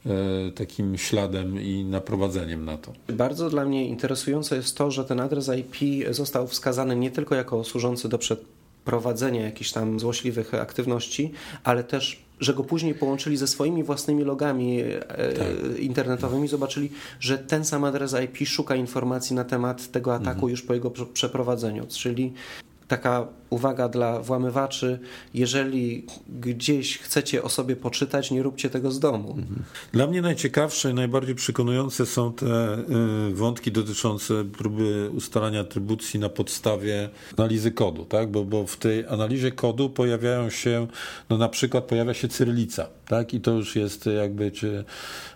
e, 0.06 0.52
takim 0.52 0.98
śladem 0.98 1.62
i 1.62 1.84
naprowadzeniem 1.84 2.66
na 2.66 2.78
to. 2.78 2.94
Bardzo 3.08 3.50
dla 3.50 3.66
mnie 3.66 3.88
interesujące 3.88 4.56
jest 4.56 4.78
to, 4.78 4.92
że 4.92 5.06
ten 5.06 5.20
adres 5.20 5.52
IP 5.58 6.06
został 6.14 6.48
wskazany 6.48 6.96
nie 6.96 7.12
tylko 7.12 7.36
jako 7.36 7.64
służący 7.64 8.10
do 8.10 8.18
przeprowadzenia 8.18 9.42
jakichś 9.42 9.72
tam 9.72 10.00
złośliwych 10.00 10.54
aktywności, 10.54 11.32
ale 11.64 11.84
też 11.84 12.27
że 12.39 12.54
go 12.54 12.63
później 12.63 12.95
połączyli 12.95 13.38
ze 13.38 13.47
swoimi 13.47 13.84
własnymi 13.84 14.23
logami 14.23 14.82
e, 14.82 15.00
tak. 15.34 15.80
internetowymi, 15.80 16.47
zobaczyli, 16.47 16.91
że 17.19 17.38
ten 17.38 17.65
sam 17.65 17.84
adres 17.84 18.15
IP 18.26 18.47
szuka 18.47 18.76
informacji 18.76 19.36
na 19.36 19.43
temat 19.43 19.91
tego 19.91 20.15
ataku 20.15 20.30
mhm. 20.30 20.50
już 20.50 20.62
po 20.62 20.73
jego 20.73 20.91
przeprowadzeniu. 20.91 21.86
Czyli 21.88 22.34
taka 22.88 23.28
uwaga 23.50 23.90
dla 23.90 24.20
włamywaczy, 24.20 25.00
jeżeli 25.34 26.06
gdzieś 26.30 27.00
chcecie 27.00 27.44
o 27.44 27.50
sobie 27.50 27.76
poczytać, 27.76 28.32
nie 28.32 28.44
róbcie 28.44 28.70
tego 28.70 28.92
z 28.92 29.00
domu. 29.00 29.30
Mhm. 29.30 29.64
Dla 29.92 30.08
mnie 30.08 30.22
najciekawsze 30.22 30.92
i 30.92 30.94
najbardziej 30.94 31.36
przekonujące 31.36 32.06
są 32.06 32.34
te 32.34 32.46
y, 32.46 33.34
wątki 33.34 33.72
dotyczące 33.72 34.46
próby 34.46 35.10
ustalania 35.14 35.60
atrybucji 35.60 36.20
na 36.20 36.30
podstawie 36.30 37.10
analizy 37.38 37.72
kodu, 37.72 38.06
tak? 38.06 38.32
bo, 38.32 38.46
bo 38.46 38.68
w 38.68 38.78
tej 38.78 39.08
analizie 39.08 39.52
kodu 39.52 39.90
pojawiają 39.90 40.50
się, 40.50 40.88
no 41.30 41.38
na 41.38 41.50
przykład 41.50 41.84
pojawia 41.84 42.14
się 42.14 42.28
cyrylica, 42.28 42.88
tak? 43.08 43.34
i 43.34 43.42
to 43.42 43.52
już 43.52 43.76
jest 43.76 44.06
jakby 44.06 44.52
czy, 44.52 44.84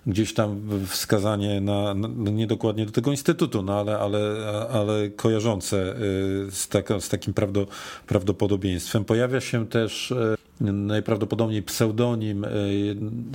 gdzieś 0.08 0.34
tam 0.34 0.62
wskazanie 0.88 1.62
na, 1.62 1.94
no 1.94 2.32
nie 2.32 2.48
dokładnie 2.48 2.86
do 2.86 2.92
tego 2.92 3.12
instytutu, 3.12 3.62
no 3.62 3.80
ale, 3.80 4.00
ale, 4.00 4.20
ale 4.72 5.10
kojarzące 5.10 5.96
y, 6.48 6.52
z, 6.52 6.70
z 7.00 7.10
takim 7.10 7.34
prawdo, 7.34 7.68
prawdopodobieństwem. 8.12 9.06
Pojawia 9.06 9.42
się 9.42 9.68
też 9.68 10.12
e, 10.12 10.36
najprawdopodobniej 10.72 11.64
pseudonim 11.64 12.46
e, 12.46 12.50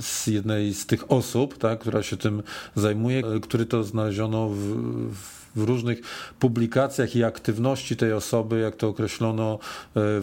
z 0.01 0.27
jednej 0.27 0.73
z 0.73 0.85
tych 0.85 1.11
osób, 1.11 1.57
tak, 1.57 1.79
która 1.79 2.03
się 2.03 2.17
tym 2.17 2.43
zajmuje, 2.75 3.19
e, 3.19 3.39
który 3.39 3.65
to 3.65 3.83
znaleziono 3.83 4.49
w, 4.49 4.57
w 5.13 5.36
w 5.57 5.63
różnych 5.63 6.01
publikacjach 6.39 7.15
i 7.15 7.23
aktywności 7.23 7.95
tej 7.95 8.13
osoby, 8.13 8.59
jak 8.59 8.75
to 8.75 8.87
określono 8.87 9.53
e, 9.53 9.59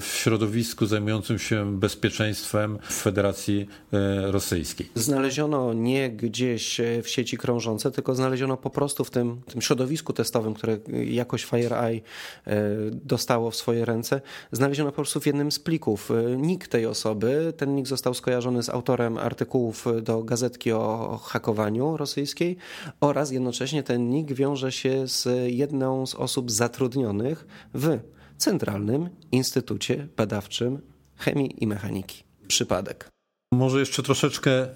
w 0.01 0.07
środowisku 0.07 0.87
zajmującym 0.87 1.38
się 1.38 1.79
bezpieczeństwem 1.79 2.79
w 2.83 2.94
Federacji 2.94 3.66
e, 3.92 4.33
Rosyjskiej. 4.33 4.90
Znaleziono 4.94 5.73
nie 5.73 6.11
gdzieś 6.11 6.81
e, 6.81 7.03
w 7.03 7.09
sieci 7.09 7.38
krążące, 7.38 7.90
tylko 7.90 8.14
znaleziono 8.14 8.57
po 8.57 8.70
prostu 8.70 9.05
w 9.05 9.11
tym, 9.11 9.40
tym 9.47 9.62
środowisku 9.62 10.12
testowym, 10.12 10.55
które 10.55 10.79
jakoś 11.05 11.44
FireEye 11.44 12.01
dostało 12.92 13.51
w 13.51 13.57
swoje 13.57 13.85
ręce, 13.85 14.20
znaleziono 14.53 14.90
po 14.90 14.97
prostu 14.97 15.20
w 15.20 15.27
jednym 15.27 15.53
z 15.53 15.59
plików 15.59 16.11
nick 16.37 16.68
tej 16.68 16.87
osoby. 16.87 17.53
Ten 17.57 17.75
nick 17.75 17.88
został 17.88 18.14
skojarzony 18.14 18.62
z 18.62 18.68
autorem 18.68 19.18
artykułów 19.18 19.87
do 20.03 20.23
gazetki 20.23 20.73
o 20.73 21.20
hakowaniu 21.25 21.97
rosyjskiej 21.97 22.57
oraz 23.01 23.31
jednocześnie 23.31 23.83
ten 23.83 24.11
nick 24.11 24.33
wiąże 24.33 24.73
się 24.73 25.09
z 25.09 25.24
jedną 25.47 26.07
z 26.07 26.15
osób 26.15 26.51
zatrudnionych 26.51 27.47
w 27.75 27.99
Centralnym 28.39 29.11
Instytucie 29.33 30.09
Badawczym 30.17 30.81
Chemii 31.17 31.63
i 31.65 31.67
Mechaniki. 31.67 32.25
Przypadek. 32.49 33.13
Może 33.55 33.81
jeszcze 33.81 34.03
troszeczkę 34.03 34.51
e, 34.51 34.69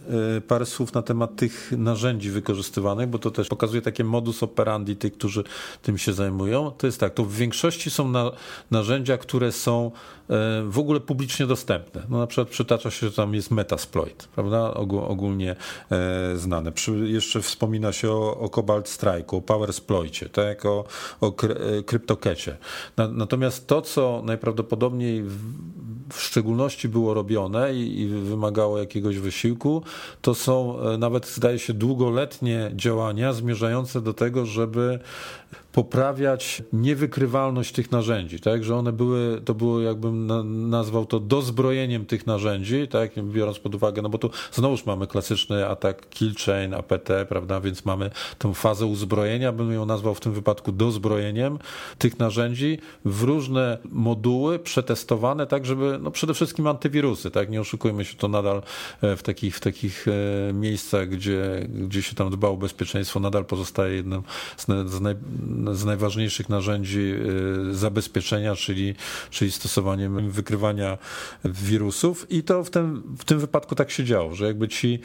parę 0.49 0.67
słów 0.67 0.95
na 0.95 1.03
temat 1.03 1.37
tych 1.37 1.73
narzędzi 1.79 2.31
wykorzystywanych, 2.31 3.09
bo 3.09 3.19
to 3.19 3.31
też 3.31 3.49
pokazuje 3.49 3.83
takie 3.83 4.05
modus 4.05 4.43
operandi 4.43 4.97
tych, 4.97 5.13
którzy 5.13 5.45
tym 5.83 5.99
się 5.99 6.13
zajmują. 6.13 6.71
To 6.71 6.87
jest 6.87 7.01
tak, 7.01 7.15
to 7.15 7.25
w 7.25 7.35
większości 7.35 7.91
są 7.91 8.09
na, 8.09 8.31
narzędzia, 8.71 9.19
które 9.19 9.53
są 9.53 9.91
e, 10.31 10.63
w 10.69 10.79
ogóle 10.79 11.01
publicznie 11.01 11.47
dostępne. 11.47 12.03
No 12.09 12.19
na 12.19 12.27
przykład 12.27 12.49
przytacza 12.49 12.91
się, 12.91 13.07
że 13.07 13.13
tam 13.13 13.35
jest 13.35 13.51
Metasploit, 13.51 14.29
prawda? 14.35 14.75
ogólnie 15.09 15.57
e, 15.91 16.37
znane. 16.37 16.73
Przy, 16.73 16.93
jeszcze 16.93 17.43
wspomina 17.43 17.93
się 17.93 18.11
o, 18.11 18.39
o 18.39 18.49
Cobalt 18.49 18.87
Strike'u, 18.87 19.37
o 19.37 19.41
Powersploicie, 19.41 20.29
tak? 20.29 20.67
o, 20.67 20.85
o. 21.21 21.35
Na, 22.97 23.09
natomiast 23.09 23.67
to, 23.67 23.83
co 23.83 24.23
najprawdopodobniej 24.25 25.25
w 26.13 26.23
szczególności 26.23 26.89
było 26.89 27.15
robione 27.15 27.75
i, 27.75 28.07
wymagało 28.07 28.79
jakiegoś 28.79 29.19
wysiłku, 29.19 29.83
to 30.23 30.35
są 30.35 30.81
e, 30.81 30.99
nawet 30.99 31.27
zdaje 31.27 31.59
się 31.59 31.73
długoletnie 31.73 32.71
działania 32.75 33.33
zmierzające 33.33 34.01
do 34.01 34.15
tego, 34.15 34.47
żeby 34.47 34.99
poprawiać 35.79 36.63
niewykrywalność 36.73 37.73
tych 37.73 37.93
narzędzi, 37.93 38.41
tak, 38.41 38.65
że 38.65 38.77
one 38.77 38.93
były, 38.93 39.41
to 39.45 39.55
było 39.55 39.81
jakbym 39.81 40.27
nazwał 40.71 41.07
to 41.07 41.21
dozbrojeniem 41.21 42.07
tych 42.07 42.27
narzędzi, 42.27 42.89
tak, 42.89 43.11
biorąc 43.25 43.59
pod 43.59 43.75
uwagę, 43.75 44.03
no 44.03 44.09
bo 44.09 44.19
tu 44.19 44.31
znowuż 44.53 44.87
mamy 44.87 45.07
klasyczny 45.07 45.67
atak 45.67 46.09
kill 46.09 46.35
chain, 46.47 46.75
APT, 46.75 47.09
prawda, 47.29 47.61
więc 47.61 47.85
mamy 47.85 48.11
tę 48.39 48.55
fazę 48.55 48.87
uzbrojenia, 48.87 49.53
bym 49.53 49.73
ją 49.73 49.87
nazwał 49.87 50.15
w 50.15 50.21
tym 50.21 50.33
wypadku 50.33 50.73
dozbrojeniem 50.73 51.59
tych 51.99 52.19
narzędzi 52.19 52.79
w 53.05 53.23
różne 53.23 53.79
moduły 53.93 54.59
przetestowane, 54.59 55.47
tak, 55.47 55.67
żeby, 55.67 55.99
no 56.03 56.11
przede 56.11 56.35
wszystkim 56.35 56.67
antywirusy, 56.67 57.31
tak, 57.31 57.51
nie 57.51 57.61
oszukujmy 57.61 58.05
się, 58.05 58.17
to 58.17 58.29
nadal 58.29 58.63
e, 59.03 59.17
w 59.17 59.23
takich, 59.23 59.57
w 59.57 59.61
takich 59.61 60.07
e, 60.09 60.53
miejscach, 60.53 61.09
gdzie, 61.09 61.69
gdzie 61.69 62.03
się 62.03 62.15
tam 62.15 62.31
dba 62.31 62.49
o 62.49 62.57
bezpieczeństwo, 62.57 63.21
nadal 63.21 63.45
pozostaje 63.45 63.95
jednym 63.95 64.23
z, 64.57 64.67
z 64.91 65.01
naj, 65.01 65.15
z 65.73 65.85
najważniejszych 65.85 66.49
narzędzi 66.49 67.15
y, 67.71 67.75
zabezpieczenia, 67.75 68.55
czyli, 68.55 68.95
czyli 69.31 69.53
stosowaniem 69.53 70.31
wykrywania 70.31 70.99
wirusów. 71.45 72.27
I 72.31 72.43
to 72.43 72.65
w 72.65 72.71
tym, 72.71 73.03
w 73.19 73.25
tym 73.25 73.39
wypadku 73.39 73.75
tak 73.75 73.91
się 73.91 74.05
działo, 74.05 74.35
że 74.35 74.47
jakby 74.47 74.69
ci, 74.69 74.99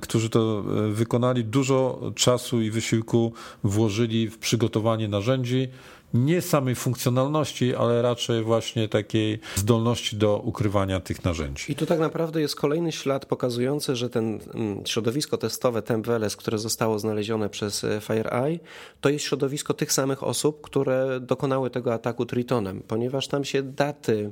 którzy 0.00 0.30
to 0.30 0.64
y, 0.88 0.92
wykonali, 0.92 1.44
dużo 1.44 2.00
czasu 2.14 2.62
i 2.62 2.70
wysiłku 2.70 3.32
włożyli 3.64 4.30
w 4.30 4.38
przygotowanie 4.38 5.08
narzędzi, 5.08 5.68
nie 6.14 6.42
samej 6.42 6.74
funkcjonalności, 6.74 7.74
ale 7.74 8.02
raczej 8.02 8.42
właśnie 8.42 8.88
takiej 8.88 9.40
zdolności 9.56 10.16
do 10.16 10.38
ukrywania 10.38 11.00
tych 11.00 11.24
narzędzi. 11.24 11.72
I 11.72 11.74
tu 11.74 11.86
tak 11.86 11.98
naprawdę 11.98 12.40
jest 12.40 12.56
kolejny 12.56 12.92
ślad 12.92 13.26
pokazujący, 13.26 13.96
że 13.96 14.10
ten 14.10 14.40
mm, 14.54 14.86
środowisko 14.86 15.36
testowe 15.36 15.82
TempWLS, 15.82 16.36
które 16.36 16.58
zostało 16.58 16.98
znalezione 16.98 17.48
przez 17.48 17.84
e, 17.84 18.00
FireEye, 18.00 18.58
to 19.00 19.08
jest 19.08 19.24
środowisko 19.24 19.74
tych 19.74 19.92
samych 19.92 20.22
osób, 20.22 20.60
które 20.60 21.20
dokonały 21.20 21.70
tego 21.70 21.94
ataku 21.94 22.26
Tritonem, 22.26 22.82
ponieważ 22.88 23.28
tam 23.28 23.44
się 23.44 23.62
daty 23.62 24.30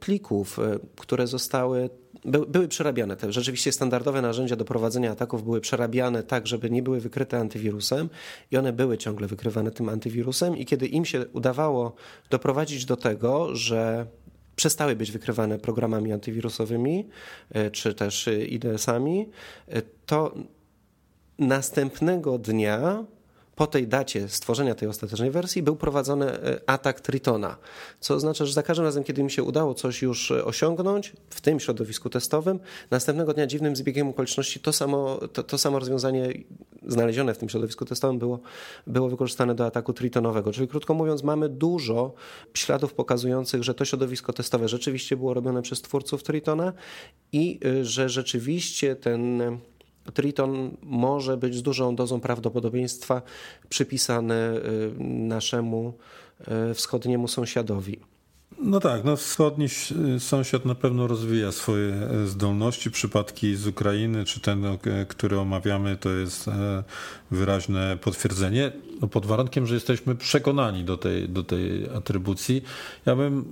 plików, 0.00 0.58
e, 0.58 0.78
które 0.96 1.26
zostały 1.26 1.90
by, 2.24 2.46
były 2.46 2.68
przerabiane. 2.68 3.16
Te 3.16 3.32
rzeczywiście 3.32 3.72
standardowe 3.72 4.22
narzędzia 4.22 4.56
do 4.56 4.64
prowadzenia 4.64 5.10
ataków 5.10 5.44
były 5.44 5.60
przerabiane 5.60 6.22
tak, 6.22 6.46
żeby 6.46 6.70
nie 6.70 6.82
były 6.82 7.00
wykryte 7.00 7.38
antywirusem 7.38 8.08
i 8.50 8.56
one 8.56 8.72
były 8.72 8.98
ciągle 8.98 9.26
wykrywane 9.26 9.70
tym 9.70 9.88
antywirusem 9.88 10.56
i 10.56 10.66
kiedy 10.66 10.86
im 10.86 11.04
się 11.04 11.26
udawało 11.32 11.94
doprowadzić 12.30 12.84
do 12.84 12.96
tego, 12.96 13.56
że 13.56 14.06
przestały 14.56 14.96
być 14.96 15.12
wykrywane 15.12 15.58
programami 15.58 16.12
antywirusowymi 16.12 17.08
e, 17.50 17.70
czy 17.70 17.94
też 17.94 18.28
IDS-ami, 18.48 19.28
e, 19.68 19.82
to 20.06 20.34
następnego 21.38 22.38
dnia 22.38 23.04
po 23.62 23.66
tej 23.66 23.88
dacie 23.88 24.28
stworzenia 24.28 24.74
tej 24.74 24.88
ostatecznej 24.88 25.30
wersji 25.30 25.62
był 25.62 25.76
prowadzony 25.76 26.32
e, 26.32 26.60
atak 26.66 27.00
Tritona, 27.00 27.56
co 28.00 28.14
oznacza, 28.14 28.46
że 28.46 28.52
za 28.52 28.62
każdym 28.62 28.84
razem, 28.86 29.04
kiedy 29.04 29.22
mi 29.22 29.30
się 29.30 29.42
udało 29.42 29.74
coś 29.74 30.02
już 30.02 30.30
e, 30.30 30.44
osiągnąć 30.44 31.12
w 31.30 31.40
tym 31.40 31.60
środowisku 31.60 32.10
testowym, 32.10 32.60
następnego 32.90 33.34
dnia 33.34 33.46
dziwnym 33.46 33.76
zbiegiem 33.76 34.08
okoliczności 34.08 34.60
to 34.60 34.72
samo, 34.72 35.20
to, 35.32 35.42
to 35.42 35.58
samo 35.58 35.78
rozwiązanie 35.78 36.32
znalezione 36.86 37.34
w 37.34 37.38
tym 37.38 37.48
środowisku 37.48 37.84
testowym 37.84 38.18
było, 38.18 38.40
było 38.86 39.08
wykorzystane 39.08 39.54
do 39.54 39.66
ataku 39.66 39.92
Tritonowego. 39.92 40.52
Czyli 40.52 40.68
krótko 40.68 40.94
mówiąc, 40.94 41.22
mamy 41.22 41.48
dużo 41.48 42.14
śladów 42.54 42.94
pokazujących, 42.94 43.62
że 43.62 43.74
to 43.74 43.84
środowisko 43.84 44.32
testowe 44.32 44.68
rzeczywiście 44.68 45.16
było 45.16 45.34
robione 45.34 45.62
przez 45.62 45.82
twórców 45.82 46.22
Tritona 46.22 46.72
i 47.32 47.60
e, 47.64 47.84
że 47.84 48.08
rzeczywiście 48.08 48.96
ten 48.96 49.42
Triton 50.14 50.76
może 50.82 51.36
być 51.36 51.54
z 51.54 51.62
dużą 51.62 51.96
dozą 51.96 52.20
prawdopodobieństwa 52.20 53.22
przypisany 53.68 54.34
y, 54.34 54.92
naszemu 55.04 55.94
y, 56.70 56.74
wschodniemu 56.74 57.28
sąsiadowi. 57.28 58.00
No 58.58 58.80
tak, 58.80 59.04
no 59.04 59.16
wschodni 59.16 59.66
sąsiad 60.18 60.64
na 60.64 60.74
pewno 60.74 61.06
rozwija 61.06 61.52
swoje 61.52 61.94
e, 61.94 62.26
zdolności. 62.26 62.90
Przypadki 62.90 63.56
z 63.56 63.66
Ukrainy, 63.66 64.24
czy 64.24 64.40
ten, 64.40 64.64
który 65.08 65.38
omawiamy, 65.38 65.96
to 65.96 66.10
jest 66.10 66.48
e, 66.48 66.84
wyraźne 67.30 67.98
potwierdzenie, 68.00 68.72
no 69.00 69.08
pod 69.08 69.26
warunkiem, 69.26 69.66
że 69.66 69.74
jesteśmy 69.74 70.14
przekonani 70.14 70.84
do 70.84 70.96
tej, 70.96 71.28
do 71.28 71.44
tej 71.44 71.88
atrybucji. 71.94 72.62
Ja 73.06 73.16
bym 73.16 73.44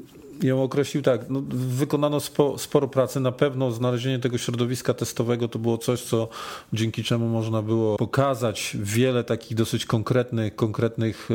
ją 0.43 0.63
określił 0.63 1.03
tak, 1.03 1.31
no, 1.31 1.43
wykonano 1.49 2.21
spo, 2.21 2.59
sporo 2.59 2.89
pracy, 2.89 3.21
na 3.21 3.33
pewno 3.33 3.73
znalezienie 3.73 4.19
tego 4.19 4.39
środowiska 4.39 4.95
testowego 4.95 5.49
to 5.49 5.59
było 5.59 5.79
coś, 5.79 6.03
co 6.03 6.29
dzięki 6.73 7.05
czemu 7.05 7.29
można 7.29 7.63
było 7.63 7.97
pokazać 7.97 8.77
wiele 8.81 9.25
takich 9.25 9.57
dosyć 9.57 9.87
konkretnych, 9.87 10.57
konkretnych 10.57 11.29
e, 11.31 11.35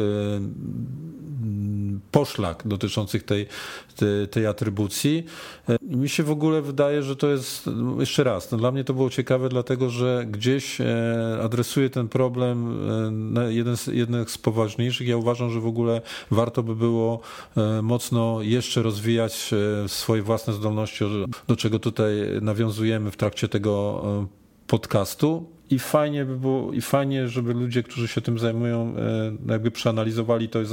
poszlak 2.12 2.64
dotyczących 2.66 3.24
tej, 3.24 3.48
tej, 3.96 4.28
tej 4.28 4.48
atrybucji. 4.48 5.26
E, 5.70 5.78
mi 5.82 6.10
się 6.10 6.24
w 6.24 6.32
ogóle 6.32 6.62
wydaje, 6.62 7.04
że 7.04 7.16
to 7.16 7.28
jest, 7.30 7.70
jeszcze 8.00 8.24
raz, 8.24 8.52
no 8.52 8.58
dla 8.58 8.72
mnie 8.72 8.84
to 8.84 8.94
było 8.94 9.10
ciekawe, 9.10 9.50
dlatego 9.50 9.90
że 9.90 10.26
gdzieś 10.32 10.82
e, 10.82 11.40
adresuje 11.44 11.90
ten 11.90 12.08
problem 12.08 12.80
jeden 13.50 13.78
z, 13.78 13.88
jeden 13.88 14.26
z 14.26 14.38
poważniejszych. 14.38 15.08
Ja 15.08 15.18
uważam, 15.18 15.52
że 15.52 15.60
w 15.60 15.68
ogóle 15.68 16.02
warto 16.32 16.64
by 16.64 16.76
było 16.76 17.22
mocno 17.84 18.42
jeszcze 18.42 18.82
rozwijać 18.82 19.52
e, 19.54 19.90
swoje 19.90 20.22
własne 20.22 20.54
zdolności, 20.54 21.06
do 21.48 21.56
czego 21.56 21.80
tutaj 21.80 22.12
nawiązujemy 22.42 23.12
w 23.12 23.18
trakcie 23.18 23.48
tego 23.48 24.04
e, 24.06 24.28
podcastu. 24.68 25.55
I 25.70 25.80
fajnie 25.80 26.26
by 26.26 26.38
było, 26.38 26.74
i 26.74 26.82
fajnie, 26.82 27.28
żeby 27.28 27.54
ludzie, 27.54 27.84
którzy 27.84 28.08
się 28.08 28.22
tym 28.22 28.40
zajmują, 28.40 28.96
e, 28.98 29.52
jakby 29.52 29.72
przeanalizowali 29.72 30.50
to 30.50 30.62
i 30.62 30.66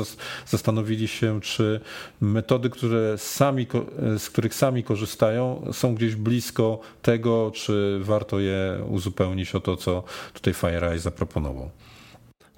zastanowili 0.47 1.09
się, 1.09 1.41
czy 1.41 1.81
metody, 2.21 2.71
które 2.71 3.19
sami, 3.19 3.67
z 4.19 4.31
których 4.31 4.55
sami 4.55 4.85
korzystają, 4.85 5.65
są 5.73 5.95
gdzieś 5.95 6.15
blisko 6.15 6.81
tego, 7.03 7.53
czy 7.55 7.99
warto 8.03 8.41
je 8.41 8.85
uzupełnić 8.89 9.55
o 9.55 9.61
to, 9.61 9.77
co 9.77 10.05
tutaj 10.35 10.55
FireEye 10.55 10.99
zaproponował. 10.99 11.71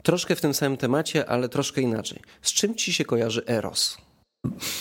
Troszkę 0.02 0.36
w 0.36 0.40
tym 0.40 0.54
samym 0.54 0.76
temacie, 0.76 1.26
ale 1.26 1.48
troszkę 1.48 1.80
inaczej. 1.80 2.20
Z 2.42 2.52
czym 2.52 2.74
ci 2.74 2.92
się 2.92 3.04
kojarzy 3.04 3.46
Eros? 3.46 3.98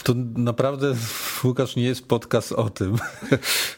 To 0.04 0.14
naprawdę, 0.36 0.96
Łukasz, 1.44 1.76
nie 1.76 1.84
jest 1.84 2.08
podcast 2.08 2.52
o 2.52 2.70
tym. 2.70 2.98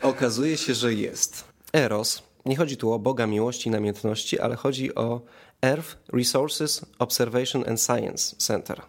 Okazuje 0.01 0.57
się, 0.57 0.73
że 0.73 0.93
jest. 0.93 1.43
Eros. 1.73 2.24
Nie 2.45 2.55
chodzi 2.55 2.77
tu 2.77 2.91
o 2.91 2.99
Boga 2.99 3.27
miłości 3.27 3.69
i 3.69 3.71
namiętności, 3.71 4.39
ale 4.39 4.55
chodzi 4.55 4.95
o 4.95 5.21
Earth 5.61 5.97
Resources 6.13 6.85
Observation 6.99 7.63
and 7.69 7.81
Science 7.81 8.35
Center. 8.35 8.81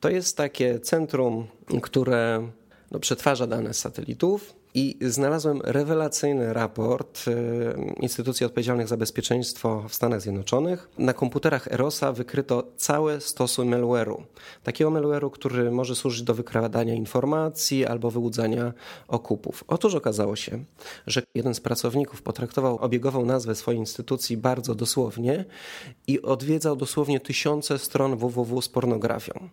To 0.00 0.10
jest 0.10 0.36
takie 0.36 0.80
centrum, 0.80 1.46
które 1.82 2.48
no, 2.90 2.98
przetwarza 2.98 3.46
dane 3.46 3.74
z 3.74 3.78
satelitów, 3.78 4.54
i 4.74 4.98
znalazłem 5.00 5.60
rewelacyjny 5.64 6.52
raport 6.52 7.28
y, 7.28 7.32
instytucji 8.00 8.46
odpowiedzialnych 8.46 8.88
za 8.88 8.96
bezpieczeństwo 8.96 9.84
w 9.88 9.94
Stanach 9.94 10.20
Zjednoczonych. 10.20 10.88
Na 10.98 11.12
komputerach 11.12 11.72
Erosa 11.72 12.12
wykryto 12.12 12.64
całe 12.76 13.20
stosy 13.20 13.62
malware'u. 13.62 14.22
Takiego 14.62 14.90
malware'u, 14.90 15.30
który 15.30 15.70
może 15.70 15.94
służyć 15.94 16.22
do 16.22 16.34
wykradania 16.34 16.94
informacji 16.94 17.86
albo 17.86 18.10
wyłudzania 18.10 18.72
okupów. 19.08 19.64
Otóż 19.68 19.94
okazało 19.94 20.36
się, 20.36 20.64
że 21.06 21.22
jeden 21.34 21.54
z 21.54 21.60
pracowników 21.60 22.22
potraktował 22.22 22.78
obiegową 22.78 23.26
nazwę 23.26 23.54
swojej 23.54 23.80
instytucji 23.80 24.36
bardzo 24.36 24.74
dosłownie 24.74 25.44
i 26.06 26.22
odwiedzał 26.22 26.76
dosłownie 26.76 27.20
tysiące 27.20 27.78
stron 27.78 28.16
www 28.16 28.62
z 28.62 28.68
pornografią. 28.68 29.48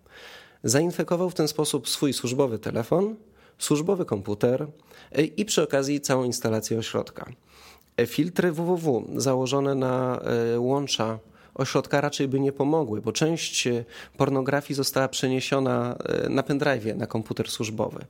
Zainfekował 0.63 1.29
w 1.29 1.33
ten 1.33 1.47
sposób 1.47 1.89
swój 1.89 2.13
służbowy 2.13 2.59
telefon, 2.59 3.15
służbowy 3.59 4.05
komputer 4.05 4.67
e, 5.11 5.23
i 5.23 5.45
przy 5.45 5.63
okazji 5.63 6.01
całą 6.01 6.23
instalację 6.23 6.77
ośrodka. 6.77 7.31
E, 7.97 8.05
filtry 8.05 8.51
www 8.51 9.07
założone 9.15 9.75
na 9.75 10.21
e, 10.21 10.59
łącza 10.59 11.19
ośrodka 11.55 12.01
raczej 12.01 12.27
by 12.27 12.39
nie 12.39 12.51
pomogły, 12.51 13.01
bo 13.01 13.11
część 13.11 13.67
pornografii 14.17 14.75
została 14.75 15.07
przeniesiona 15.07 15.97
na 16.29 16.43
pendrive, 16.43 16.95
na 16.95 17.07
komputer 17.07 17.49
służbowy. 17.49 18.05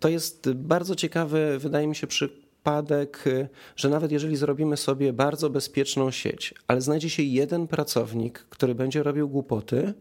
To 0.00 0.08
jest 0.08 0.52
bardzo 0.52 0.94
ciekawy, 0.94 1.58
wydaje 1.58 1.86
mi 1.86 1.96
się, 1.96 2.06
przypadek, 2.06 3.24
że 3.76 3.88
nawet 3.88 4.12
jeżeli 4.12 4.36
zrobimy 4.36 4.76
sobie 4.76 5.12
bardzo 5.12 5.50
bezpieczną 5.50 6.10
sieć, 6.10 6.54
ale 6.68 6.80
znajdzie 6.80 7.10
się 7.10 7.22
jeden 7.22 7.68
pracownik, 7.68 8.38
który 8.38 8.74
będzie 8.74 9.02
robił 9.02 9.28
głupoty, 9.28 9.94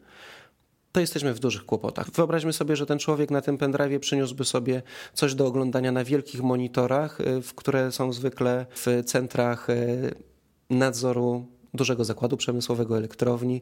to 0.92 1.00
jesteśmy 1.00 1.34
w 1.34 1.40
dużych 1.40 1.66
kłopotach. 1.66 2.12
Wyobraźmy 2.12 2.54
sobie, 2.54 2.76
że 2.76 2.86
ten 2.86 3.00
człowiek 3.00 3.32
na 3.32 3.42
tym 3.42 3.58
pendrive 3.58 4.00
przyniósłby 4.00 4.46
sobie 4.46 4.82
coś 5.14 5.36
do 5.36 5.48
oglądania 5.48 5.92
na 5.92 6.04
wielkich 6.04 6.42
monitorach, 6.42 7.22
y, 7.22 7.42
które 7.56 7.92
są 7.92 8.14
zwykle 8.14 8.66
w 8.76 9.04
centrach 9.06 9.70
y, 9.70 10.16
nadzoru 10.70 11.48
dużego 11.74 12.06
zakładu 12.06 12.38
przemysłowego, 12.38 12.98
elektrowni. 12.98 13.62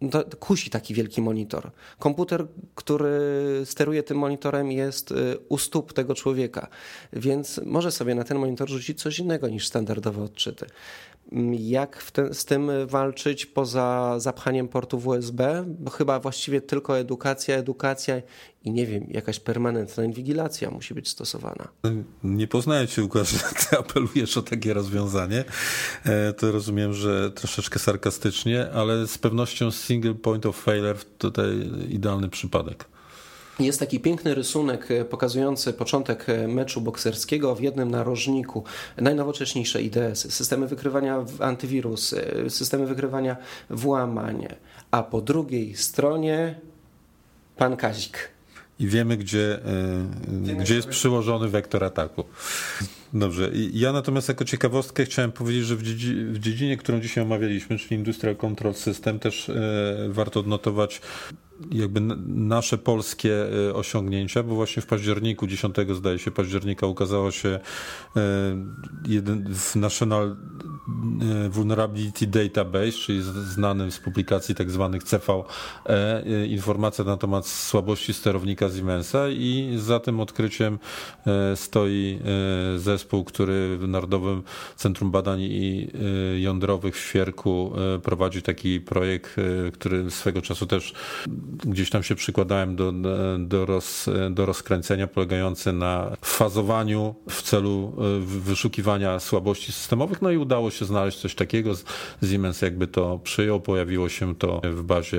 No, 0.00 0.24
kusi 0.40 0.70
taki 0.70 0.94
wielki 0.94 1.22
monitor. 1.22 1.70
Komputer, 1.98 2.46
który 2.74 3.20
steruje 3.64 4.02
tym 4.02 4.18
monitorem, 4.18 4.72
jest 4.72 5.10
y, 5.10 5.38
u 5.48 5.58
stóp 5.58 5.92
tego 5.92 6.14
człowieka, 6.14 6.68
więc 7.12 7.60
może 7.64 7.92
sobie 7.92 8.14
na 8.14 8.24
ten 8.24 8.38
monitor 8.38 8.68
rzucić 8.68 9.02
coś 9.02 9.18
innego 9.18 9.48
niż 9.48 9.66
standardowe 9.66 10.22
odczyty. 10.22 10.66
Jak 11.58 12.10
te, 12.10 12.34
z 12.34 12.44
tym 12.44 12.70
walczyć 12.86 13.46
poza 13.46 14.14
zapchaniem 14.18 14.68
portów 14.68 15.06
USB? 15.06 15.64
Bo 15.66 15.90
chyba 15.90 16.20
właściwie 16.20 16.60
tylko 16.60 16.98
edukacja, 16.98 17.56
edukacja 17.56 18.22
i 18.64 18.70
nie 18.70 18.86
wiem, 18.86 19.06
jakaś 19.10 19.40
permanentna 19.40 20.04
inwigilacja 20.04 20.70
musi 20.70 20.94
być 20.94 21.08
stosowana. 21.08 21.68
Nie 22.24 22.48
poznaję 22.48 22.88
cię, 22.88 23.02
Łukasz, 23.02 23.32
ty 23.70 23.78
apelujesz 23.78 24.36
o 24.36 24.42
takie 24.42 24.74
rozwiązanie. 24.74 25.44
E, 26.04 26.32
to 26.32 26.52
rozumiem, 26.52 26.92
że 26.94 27.30
troszeczkę 27.30 27.78
sarkastycznie, 27.78 28.70
ale 28.70 29.06
z 29.06 29.18
pewnością 29.18 29.70
single 29.70 30.14
point 30.14 30.46
of 30.46 30.56
failure 30.62 30.98
tutaj 31.18 31.70
idealny 31.88 32.28
przypadek. 32.28 32.84
Jest 33.60 33.80
taki 33.80 34.00
piękny 34.00 34.34
rysunek 34.34 34.90
e, 34.90 35.04
pokazujący 35.04 35.72
początek 35.72 36.28
e, 36.28 36.48
meczu 36.48 36.80
bokserskiego 36.80 37.54
w 37.54 37.60
jednym 37.60 37.90
narożniku. 37.90 38.64
Najnowocześniejsze 38.96 39.82
IDS, 39.82 40.34
systemy 40.34 40.66
wykrywania 40.66 41.24
antywirus, 41.40 42.12
e, 42.12 42.50
systemy 42.50 42.86
wykrywania 42.86 43.36
włamań, 43.70 44.46
a 44.90 45.02
po 45.02 45.20
drugiej 45.20 45.76
stronie 45.76 46.60
pan 47.56 47.76
Kazik. 47.76 48.28
I 48.78 48.86
wiemy, 48.86 49.16
gdzie, 49.16 49.58
wiemy, 50.28 50.62
gdzie 50.62 50.74
jest 50.74 50.88
przyłożony 50.88 51.48
wektor 51.48 51.84
ataku. 51.84 52.24
Dobrze. 53.12 53.50
Ja 53.72 53.92
natomiast 53.92 54.28
jako 54.28 54.44
ciekawostkę 54.44 55.04
chciałem 55.04 55.32
powiedzieć, 55.32 55.64
że 55.64 55.76
w, 55.76 56.38
dziedzinie, 56.38 56.76
którą 56.76 57.00
dzisiaj 57.00 57.24
omawialiśmy, 57.24 57.78
czyli 57.78 57.96
Industrial 57.96 58.36
Control 58.36 58.74
System, 58.74 59.18
też 59.18 59.50
warto 60.08 60.40
odnotować 60.40 61.00
jakby 61.70 62.00
nasze 62.26 62.78
polskie 62.78 63.46
e, 63.68 63.74
osiągnięcia, 63.74 64.42
bo 64.42 64.54
właśnie 64.54 64.82
w 64.82 64.86
październiku, 64.86 65.46
10 65.46 65.76
zdaje 65.92 66.18
się 66.18 66.30
października 66.30 66.86
ukazało 66.86 67.30
się 67.30 67.48
e, 67.48 67.60
jeden 69.06 69.54
w 69.54 69.76
National 69.76 70.36
e, 71.46 71.48
Vulnerability 71.48 72.26
Database, 72.26 72.92
czyli 72.92 73.22
znanym 73.22 73.92
z 73.92 73.98
publikacji 73.98 74.54
tak 74.54 74.70
zwanych 74.70 75.04
CVE, 75.04 75.44
informacja 76.48 77.04
na 77.04 77.16
temat 77.16 77.46
słabości 77.46 78.14
sterownika 78.14 78.70
Siemensa 78.70 79.28
i 79.28 79.74
za 79.76 80.00
tym 80.00 80.20
odkryciem 80.20 80.78
stoi 81.54 82.20
zespół, 82.98 83.24
który 83.24 83.78
w 83.78 83.88
Narodowym 83.88 84.42
Centrum 84.76 85.10
Badań 85.10 85.40
Jądrowych 86.38 86.96
w 86.96 87.00
Świerku 87.00 87.72
prowadzi 88.02 88.42
taki 88.42 88.80
projekt, 88.80 89.36
który 89.72 90.10
swego 90.10 90.42
czasu 90.42 90.66
też 90.66 90.92
gdzieś 91.64 91.90
tam 91.90 92.02
się 92.02 92.14
przykładałem 92.14 92.76
do, 92.76 92.92
do, 93.38 93.66
roz, 93.66 94.06
do 94.30 94.46
rozkręcenia 94.46 95.06
polegające 95.06 95.72
na 95.72 96.16
fazowaniu 96.22 97.14
w 97.30 97.42
celu 97.42 97.92
wyszukiwania 98.20 99.20
słabości 99.20 99.72
systemowych, 99.72 100.22
no 100.22 100.30
i 100.30 100.36
udało 100.36 100.70
się 100.70 100.84
znaleźć 100.84 101.18
coś 101.18 101.34
takiego. 101.34 101.72
Siemens 102.30 102.62
jakby 102.62 102.86
to 102.86 103.18
przyjął, 103.18 103.60
pojawiło 103.60 104.08
się 104.08 104.34
to 104.34 104.60
w 104.64 104.82
bazie, 104.82 105.18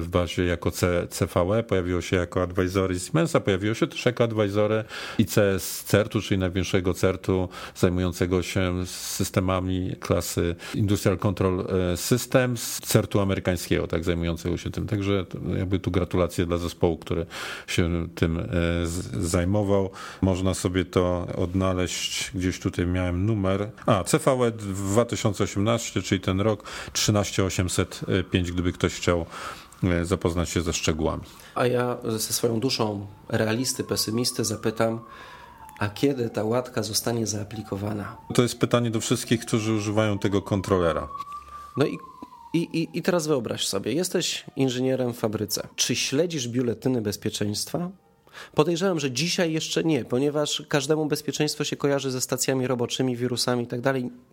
w 0.00 0.08
bazie 0.10 0.44
jako 0.44 0.70
C, 0.70 1.06
CVE, 1.10 1.62
pojawiło 1.62 2.00
się 2.00 2.16
jako 2.16 2.42
advisory 2.42 3.00
Siemensa, 3.00 3.40
pojawiło 3.40 3.74
się 3.74 3.86
też 3.86 4.06
jako 4.06 4.24
advisory 4.24 4.84
ICS 5.18 5.84
CERT-u, 5.84 6.20
czyli 6.20 6.40
największego 6.40 6.94
CERT-u 7.10 7.48
zajmującego 7.74 8.42
się 8.42 8.86
systemami 8.86 9.96
klasy 10.00 10.56
Industrial 10.74 11.18
Control 11.18 11.60
e, 11.60 11.96
Systems, 11.96 12.80
CERT-u 12.80 13.20
amerykańskiego, 13.20 13.86
tak, 13.86 14.04
zajmującego 14.04 14.56
się 14.56 14.70
tym. 14.70 14.86
Także 14.86 15.26
jakby 15.58 15.78
tu 15.78 15.90
gratulacje 15.90 16.46
dla 16.46 16.58
zespołu, 16.58 16.98
który 16.98 17.26
się 17.66 18.08
tym 18.14 18.38
e, 18.38 18.44
zajmował. 19.20 19.90
Można 20.20 20.54
sobie 20.54 20.84
to 20.84 21.26
odnaleźć, 21.36 22.30
gdzieś 22.34 22.60
tutaj 22.60 22.86
miałem 22.86 23.26
numer. 23.26 23.70
A, 23.86 24.04
CVE 24.04 24.50
2018, 24.50 26.02
czyli 26.02 26.20
ten 26.20 26.40
rok 26.40 26.64
13805, 26.92 28.52
gdyby 28.52 28.72
ktoś 28.72 28.94
chciał 28.94 29.26
e, 29.84 30.04
zapoznać 30.04 30.50
się 30.50 30.60
ze 30.60 30.72
szczegółami. 30.72 31.22
A 31.54 31.66
ja 31.66 31.96
ze 32.04 32.32
swoją 32.32 32.60
duszą 32.60 33.06
realisty, 33.28 33.84
pesymisty 33.84 34.44
zapytam, 34.44 35.00
a 35.80 35.88
kiedy 35.88 36.30
ta 36.30 36.44
łatka 36.44 36.82
zostanie 36.82 37.26
zaaplikowana? 37.26 38.16
To 38.34 38.42
jest 38.42 38.58
pytanie 38.58 38.90
do 38.90 39.00
wszystkich, 39.00 39.40
którzy 39.40 39.72
używają 39.72 40.18
tego 40.18 40.42
kontrolera. 40.42 41.08
No 41.76 41.86
i 41.86 41.98
i, 42.54 42.58
i, 42.58 42.98
I 42.98 43.02
teraz 43.02 43.26
wyobraź 43.26 43.68
sobie, 43.68 43.92
jesteś 43.92 44.44
inżynierem 44.56 45.12
w 45.12 45.18
fabryce. 45.18 45.68
Czy 45.76 45.96
śledzisz 45.96 46.48
biuletyny 46.48 47.02
bezpieczeństwa? 47.02 47.90
Podejrzewam, 48.54 49.00
że 49.00 49.10
dzisiaj 49.10 49.52
jeszcze 49.52 49.84
nie, 49.84 50.04
ponieważ 50.04 50.62
każdemu 50.68 51.06
bezpieczeństwo 51.06 51.64
się 51.64 51.76
kojarzy 51.76 52.10
ze 52.10 52.20
stacjami 52.20 52.66
roboczymi, 52.66 53.16
wirusami 53.16 53.64
i 53.64 53.66
tak. 53.66 53.80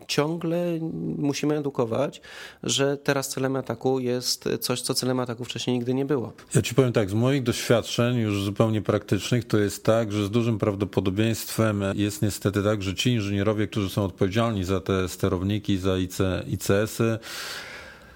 Ciągle 0.07 0.79
musimy 1.17 1.57
edukować, 1.57 2.21
że 2.63 2.97
teraz 2.97 3.29
celem 3.29 3.55
ataku 3.55 3.99
jest 3.99 4.49
coś, 4.61 4.81
co 4.81 4.93
celem 4.93 5.19
ataku 5.19 5.45
wcześniej 5.45 5.77
nigdy 5.77 5.93
nie 5.93 6.05
było. 6.05 6.33
Ja 6.55 6.61
ci 6.61 6.75
powiem 6.75 6.93
tak, 6.93 7.09
z 7.09 7.13
moich 7.13 7.43
doświadczeń 7.43 8.17
już 8.17 8.43
zupełnie 8.43 8.81
praktycznych, 8.81 9.45
to 9.45 9.57
jest 9.57 9.83
tak, 9.83 10.11
że 10.11 10.25
z 10.25 10.29
dużym 10.29 10.59
prawdopodobieństwem 10.59 11.83
jest 11.95 12.21
niestety 12.21 12.63
tak, 12.63 12.83
że 12.83 12.95
ci 12.95 13.09
inżynierowie, 13.11 13.67
którzy 13.67 13.89
są 13.89 14.03
odpowiedzialni 14.03 14.63
za 14.63 14.81
te 14.81 15.09
sterowniki, 15.09 15.77
za 15.77 15.97
IC, 15.97 16.17
ICS-y, 16.47 17.19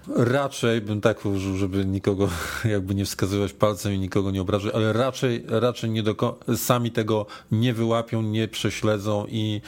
Raczej 0.07 0.81
bym 0.81 1.01
tak 1.01 1.25
użył, 1.25 1.57
żeby 1.57 1.85
nikogo 1.85 2.29
jakby 2.65 2.95
nie 2.95 3.05
wskazywać 3.05 3.53
palcem 3.53 3.93
i 3.93 3.99
nikogo 3.99 4.31
nie 4.31 4.41
obrażać, 4.41 4.73
ale 4.75 4.93
raczej, 4.93 5.43
raczej 5.47 5.89
nie 5.89 6.03
sami 6.55 6.91
tego 6.91 7.25
nie 7.51 7.73
wyłapią, 7.73 8.21
nie 8.21 8.47
prześledzą 8.47 9.25
i 9.29 9.61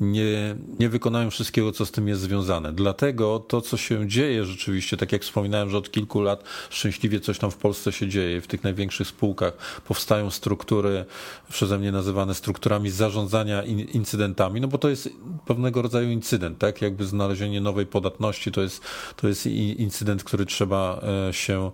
nie, 0.00 0.56
nie 0.78 0.88
wykonają 0.88 1.30
wszystkiego, 1.30 1.72
co 1.72 1.86
z 1.86 1.90
tym 1.90 2.08
jest 2.08 2.20
związane. 2.20 2.72
Dlatego 2.72 3.38
to, 3.38 3.60
co 3.60 3.76
się 3.76 4.08
dzieje 4.08 4.44
rzeczywiście, 4.44 4.96
tak 4.96 5.12
jak 5.12 5.22
wspominałem, 5.22 5.70
że 5.70 5.78
od 5.78 5.90
kilku 5.90 6.20
lat 6.20 6.44
szczęśliwie 6.70 7.20
coś 7.20 7.38
tam 7.38 7.50
w 7.50 7.56
Polsce 7.56 7.92
się 7.92 8.08
dzieje, 8.08 8.40
w 8.40 8.46
tych 8.46 8.64
największych 8.64 9.08
spółkach 9.08 9.52
powstają 9.84 10.30
struktury, 10.30 11.04
przeze 11.48 11.78
mnie 11.78 11.92
nazywane 11.92 12.34
strukturami 12.34 12.90
zarządzania 12.90 13.62
incydentami, 13.64 14.60
no 14.60 14.68
bo 14.68 14.78
to 14.78 14.88
jest 14.88 15.08
pewnego 15.46 15.82
rodzaju 15.82 16.10
incydent, 16.10 16.58
tak? 16.58 16.82
Jakby 16.82 17.04
znalezienie 17.04 17.60
nowej 17.60 17.86
podatności 17.86 18.52
to 18.52 18.62
jest, 18.62 18.82
to 19.16 19.28
jest 19.28 19.46
incydent, 19.78 20.24
który 20.24 20.46
trzeba 20.46 21.00
e, 21.28 21.32
się 21.32 21.70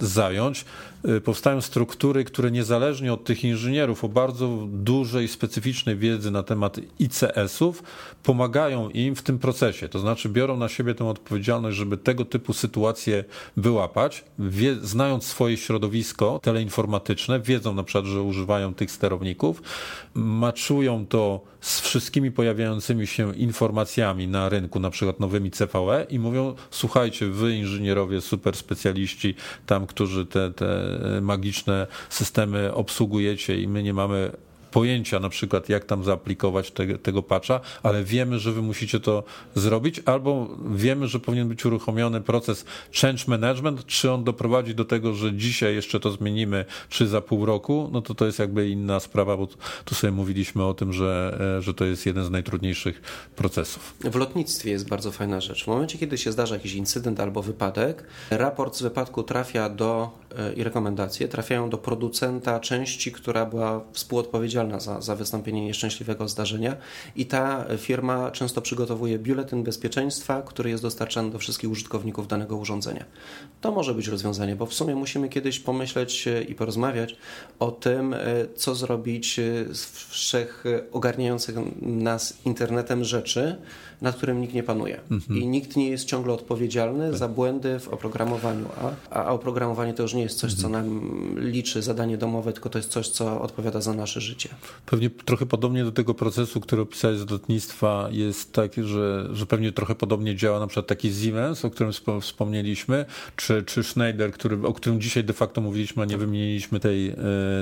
zająć. 0.00 0.64
E, 1.04 1.20
powstają 1.20 1.60
struktury, 1.60 2.24
które 2.24 2.50
niezależnie 2.50 3.12
od 3.12 3.24
tych 3.24 3.44
inżynierów 3.44 4.04
o 4.04 4.08
bardzo 4.08 4.66
dużej, 4.68 5.28
specyficznej 5.28 5.96
wiedzy 5.96 6.30
na 6.30 6.42
temat 6.42 6.76
ICS-ów 6.98 7.82
pomagają 8.22 8.90
im 8.90 9.16
w 9.16 9.22
tym 9.22 9.38
procesie. 9.38 9.88
To 9.88 9.98
znaczy 9.98 10.28
biorą 10.28 10.56
na 10.56 10.68
siebie 10.68 10.94
tę 10.94 11.08
odpowiedzialność, 11.08 11.76
żeby 11.76 11.96
tego 11.96 12.24
typu 12.24 12.52
sytuacje 12.52 13.24
wyłapać, 13.56 14.24
wie, 14.38 14.74
znając 14.82 15.24
swoje 15.24 15.56
środowisko 15.56 16.40
teleinformatyczne, 16.42 17.40
wiedzą 17.40 17.74
na 17.74 17.82
przykład, 17.82 18.04
że 18.04 18.22
używają 18.22 18.74
tych 18.74 18.90
sterowników, 18.90 19.62
maczują 20.14 21.06
to 21.06 21.40
z 21.66 21.80
wszystkimi 21.80 22.32
pojawiającymi 22.32 23.06
się 23.06 23.34
informacjami 23.34 24.28
na 24.28 24.48
rynku, 24.48 24.80
na 24.80 24.90
przykład 24.90 25.20
nowymi 25.20 25.50
CVE 25.50 26.06
i 26.10 26.18
mówią, 26.18 26.54
słuchajcie, 26.70 27.26
wy 27.26 27.56
inżynierowie, 27.56 28.20
super 28.20 28.56
specjaliści 28.56 29.34
tam, 29.66 29.86
którzy 29.86 30.26
te, 30.26 30.52
te 30.52 30.68
magiczne 31.22 31.86
systemy 32.08 32.74
obsługujecie 32.74 33.60
i 33.60 33.68
my 33.68 33.82
nie 33.82 33.94
mamy 33.94 34.30
pojęcia 34.76 35.20
na 35.20 35.28
przykład, 35.28 35.68
jak 35.68 35.84
tam 35.84 36.04
zaaplikować 36.04 36.70
te, 36.70 36.98
tego 36.98 37.22
patcha, 37.22 37.60
ale 37.82 38.04
wiemy, 38.04 38.38
że 38.38 38.52
wy 38.52 38.62
musicie 38.62 39.00
to 39.00 39.24
zrobić, 39.54 40.00
albo 40.04 40.48
wiemy, 40.74 41.08
że 41.08 41.20
powinien 41.20 41.48
być 41.48 41.64
uruchomiony 41.64 42.20
proces 42.20 42.64
change 43.00 43.24
management, 43.26 43.86
czy 43.86 44.12
on 44.12 44.24
doprowadzi 44.24 44.74
do 44.74 44.84
tego, 44.84 45.14
że 45.14 45.34
dzisiaj 45.34 45.74
jeszcze 45.74 46.00
to 46.00 46.10
zmienimy, 46.10 46.64
czy 46.88 47.06
za 47.06 47.20
pół 47.20 47.46
roku, 47.46 47.90
no 47.92 48.02
to 48.02 48.14
to 48.14 48.26
jest 48.26 48.38
jakby 48.38 48.68
inna 48.68 49.00
sprawa, 49.00 49.36
bo 49.36 49.48
tu 49.84 49.94
sobie 49.94 50.10
mówiliśmy 50.10 50.64
o 50.64 50.74
tym, 50.74 50.92
że, 50.92 51.38
e, 51.58 51.62
że 51.62 51.74
to 51.74 51.84
jest 51.84 52.06
jeden 52.06 52.24
z 52.24 52.30
najtrudniejszych 52.30 53.02
procesów. 53.36 53.94
W 54.00 54.14
lotnictwie 54.14 54.70
jest 54.70 54.88
bardzo 54.88 55.12
fajna 55.12 55.40
rzecz. 55.40 55.64
W 55.64 55.66
momencie, 55.66 55.98
kiedy 55.98 56.18
się 56.18 56.32
zdarza 56.32 56.54
jakiś 56.54 56.74
incydent 56.74 57.20
albo 57.20 57.42
wypadek, 57.42 58.04
raport 58.30 58.76
z 58.76 58.82
wypadku 58.82 59.22
trafia 59.22 59.68
do 59.68 60.10
e, 60.38 60.52
i 60.52 60.64
rekomendacje 60.64 61.28
trafiają 61.28 61.70
do 61.70 61.78
producenta 61.78 62.60
części, 62.60 63.12
która 63.12 63.46
była 63.46 63.80
współodpowiedzialna 63.92 64.65
za, 64.78 65.00
za 65.00 65.16
wystąpienie 65.16 65.64
nieszczęśliwego 65.64 66.28
zdarzenia 66.28 66.76
i 67.16 67.26
ta 67.26 67.64
firma 67.78 68.30
często 68.30 68.62
przygotowuje 68.62 69.18
biuletyn 69.18 69.62
bezpieczeństwa, 69.62 70.42
który 70.42 70.70
jest 70.70 70.82
dostarczany 70.82 71.30
do 71.30 71.38
wszystkich 71.38 71.70
użytkowników 71.70 72.28
danego 72.28 72.56
urządzenia. 72.56 73.04
To 73.60 73.72
może 73.72 73.94
być 73.94 74.08
rozwiązanie, 74.08 74.56
bo 74.56 74.66
w 74.66 74.74
sumie 74.74 74.94
musimy 74.94 75.28
kiedyś 75.28 75.60
pomyśleć 75.60 76.28
i 76.48 76.54
porozmawiać 76.54 77.16
o 77.58 77.70
tym, 77.70 78.14
e, 78.14 78.18
co 78.54 78.74
zrobić 78.74 79.38
e, 79.38 79.42
z 79.74 79.86
wszech 80.08 80.64
ogarniających 80.92 81.56
nas 81.82 82.38
internetem 82.44 83.04
rzeczy, 83.04 83.56
nad 84.02 84.16
którym 84.16 84.40
nikt 84.40 84.54
nie 84.54 84.62
panuje. 84.62 85.00
Mhm. 85.10 85.40
I 85.40 85.46
nikt 85.46 85.76
nie 85.76 85.88
jest 85.88 86.04
ciągle 86.04 86.32
odpowiedzialny 86.32 87.08
tak. 87.08 87.18
za 87.18 87.28
błędy 87.28 87.78
w 87.78 87.88
oprogramowaniu. 87.88 88.66
A, 89.10 89.22
a 89.22 89.32
oprogramowanie 89.32 89.94
to 89.94 90.02
już 90.02 90.14
nie 90.14 90.22
jest 90.22 90.38
coś, 90.38 90.52
mhm. 90.52 90.62
co 90.62 90.78
nam 90.78 91.00
liczy 91.36 91.82
zadanie 91.82 92.18
domowe, 92.18 92.52
tylko 92.52 92.68
to 92.68 92.78
jest 92.78 92.90
coś, 92.90 93.08
co 93.08 93.40
odpowiada 93.40 93.80
za 93.80 93.92
nasze 93.92 94.20
życie. 94.20 94.48
Pewnie 94.86 95.10
trochę 95.10 95.46
podobnie 95.46 95.84
do 95.84 95.92
tego 95.92 96.14
procesu, 96.14 96.60
który 96.60 96.82
opisałeś 96.82 97.18
z 97.18 97.30
lotnictwa, 97.30 98.08
jest 98.10 98.52
tak, 98.52 98.72
że, 98.84 99.28
że 99.32 99.46
pewnie 99.46 99.72
trochę 99.72 99.94
podobnie 99.94 100.36
działa 100.36 100.60
na 100.60 100.66
przykład 100.66 100.86
taki 100.86 101.12
Siemens, 101.14 101.64
o 101.64 101.70
którym 101.70 101.92
wspomnieliśmy, 102.20 103.04
czy, 103.36 103.62
czy 103.62 103.82
Schneider, 103.82 104.32
który, 104.32 104.66
o 104.66 104.72
którym 104.72 105.00
dzisiaj 105.00 105.24
de 105.24 105.32
facto 105.32 105.60
mówiliśmy, 105.60 106.02
a 106.02 106.06
nie 106.06 106.18
wymieniliśmy 106.18 106.80
tej 106.80 107.08
e, 107.08 107.14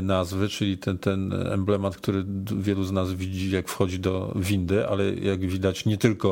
nazwy, 0.03 0.49
czyli 0.49 0.79
ten, 0.79 0.99
ten 0.99 1.33
emblemat, 1.33 1.97
który 1.97 2.25
wielu 2.57 2.85
z 2.85 2.92
nas 2.92 3.12
widzi, 3.12 3.51
jak 3.51 3.68
wchodzi 3.68 3.99
do 3.99 4.33
windy, 4.37 4.88
ale 4.88 5.14
jak 5.14 5.40
widać 5.40 5.85
nie 5.85 5.99
tylko 5.99 6.24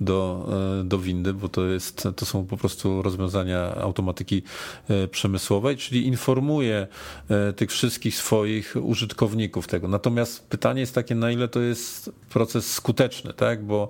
do, 0.00 0.48
e, 0.80 0.84
do 0.84 0.98
windy, 0.98 1.34
bo 1.34 1.48
to, 1.48 1.66
jest, 1.66 2.08
to 2.16 2.26
są 2.26 2.46
po 2.46 2.56
prostu 2.56 3.02
rozwiązania 3.02 3.74
automatyki 3.74 4.42
e, 4.88 5.08
przemysłowej, 5.08 5.76
czyli 5.76 6.06
informuje 6.06 6.86
e, 7.28 7.52
tych 7.52 7.70
wszystkich 7.70 8.16
swoich 8.16 8.74
użytkowników 8.82 9.66
tego. 9.66 9.88
Natomiast 9.88 10.48
pytanie 10.48 10.80
jest 10.80 10.94
takie, 10.94 11.14
na 11.14 11.30
ile 11.30 11.48
to 11.48 11.60
jest 11.60 12.10
proces 12.30 12.72
skuteczny, 12.72 13.32
tak? 13.32 13.64
Bo, 13.64 13.88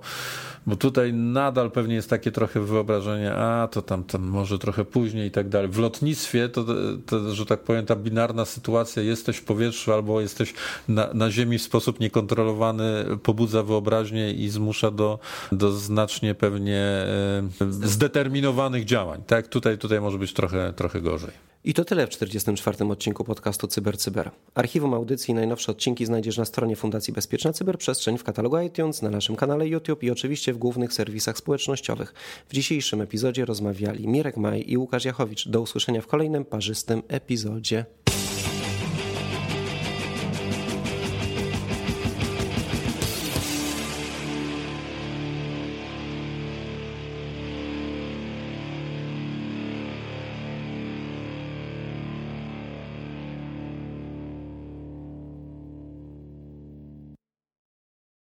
bo 0.67 0.75
tutaj 0.75 1.13
nadal 1.13 1.71
pewnie 1.71 1.95
jest 1.95 2.09
takie 2.09 2.31
trochę 2.31 2.59
wyobrażenie, 2.59 3.33
a 3.33 3.67
to 3.67 3.81
tam, 3.81 4.03
tam 4.03 4.21
może 4.21 4.59
trochę 4.59 4.85
później 4.85 5.27
i 5.27 5.31
tak 5.31 5.49
dalej. 5.49 5.69
W 5.69 5.77
lotnictwie 5.77 6.49
to, 6.49 6.65
to, 7.05 7.33
że 7.33 7.45
tak 7.45 7.59
powiem, 7.59 7.85
ta 7.85 7.95
binarna 7.95 8.45
sytuacja, 8.45 9.03
jesteś 9.03 9.37
w 9.37 9.43
powietrzu 9.43 9.93
albo 9.93 10.21
jesteś 10.21 10.53
na, 10.87 11.13
na 11.13 11.31
ziemi 11.31 11.57
w 11.57 11.61
sposób 11.61 11.99
niekontrolowany, 11.99 13.05
pobudza 13.23 13.63
wyobraźnię 13.63 14.31
i 14.31 14.49
zmusza 14.49 14.91
do, 14.91 15.19
do 15.51 15.71
znacznie 15.71 16.35
pewnie 16.35 16.79
e, 16.79 17.43
zdeterminowanych 17.81 18.85
działań. 18.85 19.23
Tak, 19.27 19.47
tutaj, 19.47 19.77
tutaj 19.77 20.01
może 20.01 20.17
być 20.17 20.33
trochę, 20.33 20.73
trochę 20.73 21.01
gorzej. 21.01 21.31
I 21.65 21.73
to 21.73 21.85
tyle 21.85 22.07
w 22.07 22.09
44. 22.09 22.85
odcinku 22.85 23.23
podcastu 23.23 23.67
CyberCyber. 23.67 24.25
Cyber. 24.25 24.31
Archiwum 24.55 24.93
audycji 24.93 25.31
i 25.31 25.35
najnowsze 25.35 25.71
odcinki 25.71 26.05
znajdziesz 26.05 26.37
na 26.37 26.45
stronie 26.45 26.75
Fundacji 26.75 27.13
Bezpieczna 27.13 27.53
Cyberprzestrzeń, 27.53 28.17
w 28.17 28.23
katalogu 28.23 28.59
iTunes, 28.59 29.01
na 29.01 29.09
naszym 29.09 29.35
kanale 29.35 29.67
YouTube 29.67 30.03
i 30.03 30.11
oczywiście 30.11 30.53
w 30.53 30.57
głównych 30.57 30.93
serwisach 30.93 31.37
społecznościowych. 31.37 32.13
W 32.49 32.53
dzisiejszym 32.53 33.01
epizodzie 33.01 33.45
rozmawiali 33.45 34.07
Mirek 34.07 34.37
Maj 34.37 34.63
i 34.67 34.77
Łukasz 34.77 35.05
Jachowicz. 35.05 35.47
Do 35.47 35.61
usłyszenia 35.61 36.01
w 36.01 36.07
kolejnym 36.07 36.45
parzystym 36.45 37.03
epizodzie. 37.07 37.85